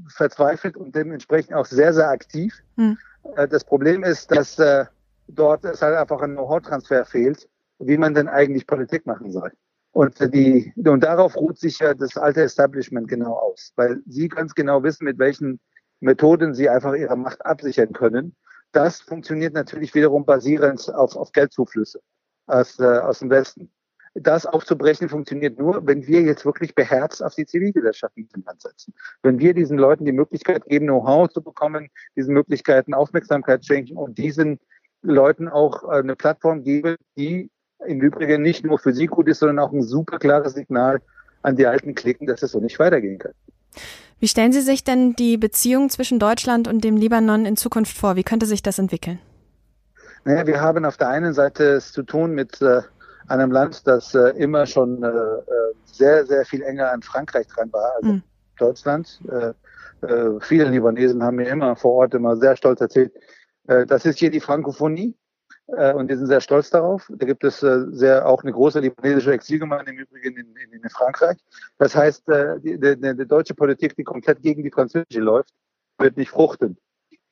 verzweifelt 0.08 0.78
und 0.78 0.94
dementsprechend 0.94 1.54
auch 1.54 1.66
sehr, 1.66 1.92
sehr 1.92 2.08
aktiv. 2.08 2.54
Hm. 2.78 2.96
Äh, 3.36 3.46
das 3.48 3.64
Problem 3.64 4.02
ist, 4.02 4.30
dass 4.30 4.58
äh, 4.58 4.86
dort 5.28 5.64
es 5.66 5.82
halt 5.82 5.94
einfach 5.94 6.22
ein 6.22 6.32
Know-how-Transfer 6.32 7.04
fehlt, 7.04 7.48
wie 7.78 7.98
man 7.98 8.14
denn 8.14 8.28
eigentlich 8.28 8.66
Politik 8.66 9.04
machen 9.04 9.30
soll. 9.30 9.52
Und 9.92 10.18
die, 10.32 10.72
und 10.76 11.00
darauf 11.00 11.36
ruht 11.36 11.58
sich 11.58 11.80
ja 11.80 11.92
das 11.92 12.16
alte 12.16 12.42
Establishment 12.42 13.08
genau 13.08 13.34
aus, 13.34 13.72
weil 13.76 14.00
sie 14.06 14.28
ganz 14.28 14.54
genau 14.54 14.82
wissen, 14.82 15.04
mit 15.04 15.18
welchen 15.18 15.60
Methoden 16.00 16.54
sie 16.54 16.70
einfach 16.70 16.94
ihre 16.94 17.16
Macht 17.16 17.44
absichern 17.44 17.92
können. 17.92 18.34
Das 18.72 19.00
funktioniert 19.00 19.52
natürlich 19.52 19.94
wiederum 19.94 20.24
basierend 20.24 20.88
auf, 20.94 21.14
auf 21.16 21.32
Geldzuflüsse 21.32 22.00
aus, 22.50 22.78
äh, 22.78 22.84
aus 22.84 23.20
dem 23.20 23.30
Westen. 23.30 23.70
Das 24.14 24.44
aufzubrechen 24.44 25.08
funktioniert 25.08 25.58
nur, 25.58 25.86
wenn 25.86 26.06
wir 26.06 26.22
jetzt 26.22 26.44
wirklich 26.44 26.74
beherzt 26.74 27.22
auf 27.22 27.34
die 27.36 27.46
Zivilgesellschaft 27.46 28.16
in 28.16 28.28
setzen. 28.58 28.92
Wenn 29.22 29.38
wir 29.38 29.54
diesen 29.54 29.78
Leuten 29.78 30.04
die 30.04 30.12
Möglichkeit 30.12 30.64
geben, 30.64 30.86
Know-how 30.86 31.28
zu 31.28 31.40
bekommen, 31.40 31.88
diesen 32.16 32.34
Möglichkeiten 32.34 32.92
Aufmerksamkeit 32.92 33.64
schenken 33.64 33.96
und 33.96 34.18
diesen 34.18 34.58
Leuten 35.02 35.48
auch 35.48 35.84
äh, 35.84 35.98
eine 35.98 36.16
Plattform 36.16 36.64
geben, 36.64 36.96
die 37.16 37.50
im 37.86 38.00
Übrigen 38.00 38.42
nicht 38.42 38.64
nur 38.64 38.78
für 38.78 38.92
sie 38.92 39.06
gut 39.06 39.28
ist, 39.28 39.38
sondern 39.38 39.60
auch 39.60 39.72
ein 39.72 39.82
super 39.82 40.18
klares 40.18 40.54
Signal 40.54 41.00
an 41.42 41.56
die 41.56 41.66
Alten 41.66 41.94
klicken, 41.94 42.26
dass 42.26 42.42
es 42.42 42.52
so 42.52 42.60
nicht 42.60 42.78
weitergehen 42.78 43.18
kann. 43.18 43.32
Wie 44.18 44.28
stellen 44.28 44.52
Sie 44.52 44.60
sich 44.60 44.84
denn 44.84 45.14
die 45.14 45.38
Beziehung 45.38 45.88
zwischen 45.88 46.18
Deutschland 46.18 46.68
und 46.68 46.84
dem 46.84 46.96
Libanon 46.96 47.46
in 47.46 47.56
Zukunft 47.56 47.96
vor? 47.96 48.16
Wie 48.16 48.24
könnte 48.24 48.44
sich 48.44 48.62
das 48.62 48.78
entwickeln? 48.78 49.18
Naja, 50.24 50.46
wir 50.46 50.60
haben 50.60 50.84
auf 50.84 50.96
der 50.96 51.08
einen 51.08 51.32
Seite 51.32 51.64
es 51.64 51.92
zu 51.92 52.02
tun 52.02 52.32
mit 52.32 52.60
äh, 52.60 52.82
einem 53.28 53.50
Land, 53.50 53.86
das 53.86 54.14
äh, 54.14 54.30
immer 54.36 54.66
schon 54.66 55.02
äh, 55.02 55.08
äh, 55.08 55.42
sehr, 55.84 56.26
sehr 56.26 56.44
viel 56.44 56.62
enger 56.62 56.92
an 56.92 57.02
Frankreich 57.02 57.46
dran 57.46 57.72
war, 57.72 57.92
also 57.96 58.12
mhm. 58.12 58.22
Deutschland. 58.58 59.20
Äh, 59.30 59.52
äh, 60.06 60.40
viele 60.40 60.64
Libanesen 60.64 61.22
haben 61.22 61.36
mir 61.36 61.48
immer 61.48 61.76
vor 61.76 61.92
Ort 61.94 62.14
immer 62.14 62.36
sehr 62.36 62.56
stolz 62.56 62.80
erzählt, 62.80 63.12
äh, 63.68 63.86
das 63.86 64.04
ist 64.04 64.18
hier 64.18 64.30
die 64.30 64.40
Frankophonie. 64.40 65.16
und 65.94 66.10
die 66.10 66.16
sind 66.16 66.26
sehr 66.26 66.40
stolz 66.40 66.70
darauf. 66.70 67.08
Da 67.16 67.24
gibt 67.24 67.44
es 67.44 67.60
sehr 67.60 68.26
auch 68.26 68.42
eine 68.42 68.50
große 68.50 68.80
libanesische 68.80 69.32
Exilgemeinde 69.32 69.92
im 69.92 69.98
Übrigen 69.98 70.36
in, 70.36 70.56
in, 70.56 70.82
in 70.82 70.90
Frankreich. 70.90 71.38
Das 71.78 71.94
heißt, 71.94 72.24
die, 72.64 72.76
die, 72.80 72.96
die 72.98 73.26
deutsche 73.28 73.54
Politik, 73.54 73.94
die 73.94 74.02
komplett 74.02 74.42
gegen 74.42 74.64
die 74.64 74.72
französische 74.72 75.20
läuft, 75.20 75.54
wird 75.96 76.16
nicht 76.16 76.30
fruchten. 76.30 76.76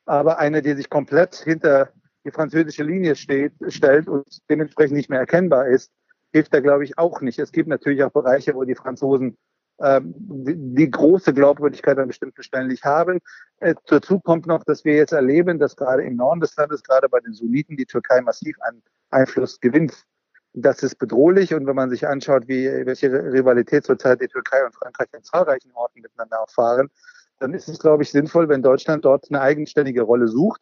Aber 0.05 0.39
eine, 0.39 0.61
die 0.61 0.73
sich 0.73 0.89
komplett 0.89 1.35
hinter 1.35 1.89
die 2.25 2.31
französische 2.31 2.83
Linie 2.83 3.15
steht, 3.15 3.53
stellt 3.67 4.07
und 4.07 4.25
dementsprechend 4.49 4.97
nicht 4.97 5.09
mehr 5.09 5.19
erkennbar 5.19 5.67
ist, 5.67 5.91
hilft 6.31 6.53
da, 6.53 6.59
glaube 6.59 6.83
ich, 6.83 6.97
auch 6.97 7.21
nicht. 7.21 7.39
Es 7.39 7.51
gibt 7.51 7.69
natürlich 7.69 8.03
auch 8.03 8.11
Bereiche, 8.11 8.55
wo 8.55 8.63
die 8.63 8.75
Franzosen 8.75 9.37
ähm, 9.81 10.13
die, 10.17 10.55
die 10.57 10.91
große 10.91 11.33
Glaubwürdigkeit 11.33 11.97
an 11.97 12.07
bestimmten 12.07 12.43
Stellen 12.43 12.67
nicht 12.67 12.83
haben. 12.83 13.19
Äh, 13.59 13.75
dazu 13.87 14.19
kommt 14.19 14.45
noch, 14.45 14.63
dass 14.65 14.83
wir 14.83 14.95
jetzt 14.95 15.13
erleben, 15.13 15.57
dass 15.57 15.75
gerade 15.75 16.03
im 16.03 16.17
Norden 16.17 16.41
des 16.41 16.55
Landes, 16.57 16.83
gerade 16.83 17.07
bei 17.07 17.19
den 17.19 17.33
Sunniten, 17.33 17.77
die 17.77 17.85
Türkei 17.85 18.21
massiv 18.21 18.57
an 18.61 18.81
Einfluss 19.09 19.59
gewinnt. 19.59 20.05
Das 20.53 20.83
ist 20.83 20.95
bedrohlich 20.95 21.53
und 21.53 21.65
wenn 21.67 21.75
man 21.75 21.89
sich 21.89 22.07
anschaut, 22.07 22.47
wie, 22.47 22.65
welche 22.85 23.11
Rivalität 23.11 23.85
zurzeit 23.85 24.19
die 24.21 24.27
Türkei 24.27 24.65
und 24.65 24.75
Frankreich 24.75 25.07
in 25.15 25.23
zahlreichen 25.23 25.71
Orten 25.73 26.01
miteinander 26.01 26.37
erfahren, 26.37 26.89
dann 27.39 27.53
ist 27.53 27.69
es, 27.69 27.79
glaube 27.79 28.03
ich, 28.03 28.11
sinnvoll, 28.11 28.49
wenn 28.49 28.61
Deutschland 28.61 29.05
dort 29.05 29.27
eine 29.29 29.39
eigenständige 29.39 30.01
Rolle 30.01 30.27
sucht, 30.27 30.61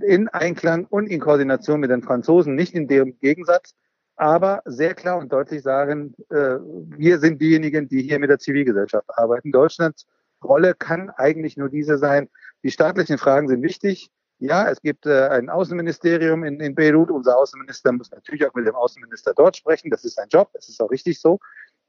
in 0.00 0.28
Einklang 0.28 0.86
und 0.86 1.06
in 1.06 1.20
Koordination 1.20 1.80
mit 1.80 1.90
den 1.90 2.02
Franzosen, 2.02 2.54
nicht 2.54 2.74
in 2.74 2.88
deren 2.88 3.18
Gegensatz, 3.18 3.74
aber 4.16 4.62
sehr 4.64 4.94
klar 4.94 5.18
und 5.18 5.32
deutlich 5.32 5.62
sagen, 5.62 6.14
äh, 6.30 6.58
wir 6.96 7.18
sind 7.18 7.40
diejenigen, 7.40 7.88
die 7.88 8.02
hier 8.02 8.18
mit 8.18 8.30
der 8.30 8.38
Zivilgesellschaft 8.38 9.08
arbeiten. 9.08 9.52
Deutschlands 9.52 10.06
Rolle 10.42 10.74
kann 10.74 11.10
eigentlich 11.10 11.56
nur 11.56 11.68
diese 11.68 11.98
sein. 11.98 12.28
Die 12.62 12.70
staatlichen 12.70 13.18
Fragen 13.18 13.48
sind 13.48 13.62
wichtig. 13.62 14.10
Ja, 14.38 14.68
es 14.68 14.80
gibt 14.82 15.06
äh, 15.06 15.28
ein 15.28 15.48
Außenministerium 15.48 16.42
in, 16.44 16.58
in 16.60 16.74
Beirut. 16.74 17.10
Unser 17.10 17.38
Außenminister 17.38 17.92
muss 17.92 18.10
natürlich 18.10 18.44
auch 18.44 18.54
mit 18.54 18.66
dem 18.66 18.74
Außenminister 18.74 19.34
dort 19.34 19.56
sprechen. 19.56 19.90
Das 19.90 20.04
ist 20.04 20.16
sein 20.16 20.28
Job. 20.28 20.50
Das 20.52 20.68
ist 20.68 20.80
auch 20.80 20.90
richtig 20.90 21.20
so. 21.20 21.38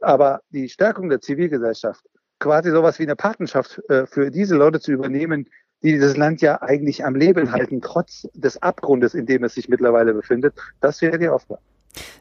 Aber 0.02 0.42
die 0.50 0.70
Stärkung 0.70 1.10
der 1.10 1.20
Zivilgesellschaft, 1.20 2.06
quasi 2.40 2.70
sowas 2.70 3.00
wie 3.00 3.04
eine 3.04 3.16
Patenschaft 3.16 3.82
äh, 3.90 4.06
für 4.06 4.30
diese 4.30 4.56
Leute 4.56 4.80
zu 4.80 4.92
übernehmen, 4.92 5.50
die 5.84 5.92
dieses 5.92 6.18
Land 6.18 6.42
ja 6.42 6.62
eigentlich 6.62 7.06
am 7.06 7.16
Leben 7.16 7.52
halten, 7.52 7.82
trotz 7.82 8.28
des 8.34 8.62
Abgrundes, 8.62 9.14
in 9.14 9.26
dem 9.26 9.44
es 9.44 9.54
sich 9.54 9.70
mittlerweile 9.70 10.14
befindet, 10.14 10.56
das 10.82 11.02
wäre 11.02 11.20
die 11.20 11.28
Aufgabe. 11.28 11.62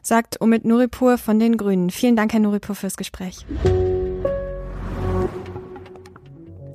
Sagt 0.01 0.41
Omid 0.41 0.65
Nuripur 0.65 1.17
von 1.17 1.39
den 1.39 1.57
Grünen. 1.57 1.89
Vielen 1.89 2.15
Dank, 2.15 2.33
Herr 2.33 2.39
Nuripur, 2.39 2.75
fürs 2.75 2.97
Gespräch. 2.97 3.45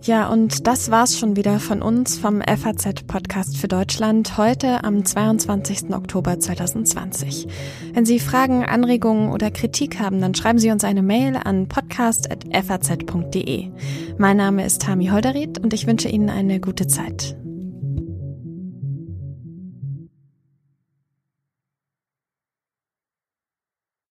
Ja, 0.08 0.28
und 0.30 0.66
das 0.66 0.90
war's 0.90 1.16
schon 1.18 1.36
wieder 1.36 1.60
von 1.60 1.82
uns 1.82 2.16
vom 2.16 2.40
FAZ 2.40 3.02
Podcast 3.06 3.58
für 3.58 3.68
Deutschland 3.68 4.38
heute 4.38 4.82
am 4.82 5.04
22. 5.04 5.94
Oktober 5.94 6.40
2020. 6.40 7.46
Wenn 7.92 8.06
Sie 8.06 8.18
Fragen, 8.18 8.64
Anregungen 8.64 9.30
oder 9.30 9.50
Kritik 9.50 10.00
haben, 10.00 10.22
dann 10.22 10.34
schreiben 10.34 10.58
Sie 10.58 10.70
uns 10.70 10.82
eine 10.82 11.02
Mail 11.02 11.36
an 11.36 11.68
podcast.faz.de. 11.68 13.70
Mein 14.16 14.38
Name 14.38 14.64
ist 14.64 14.80
Tami 14.80 15.08
Holderried 15.08 15.58
und 15.58 15.74
ich 15.74 15.86
wünsche 15.86 16.08
Ihnen 16.08 16.30
eine 16.30 16.58
gute 16.58 16.86
Zeit. 16.86 17.36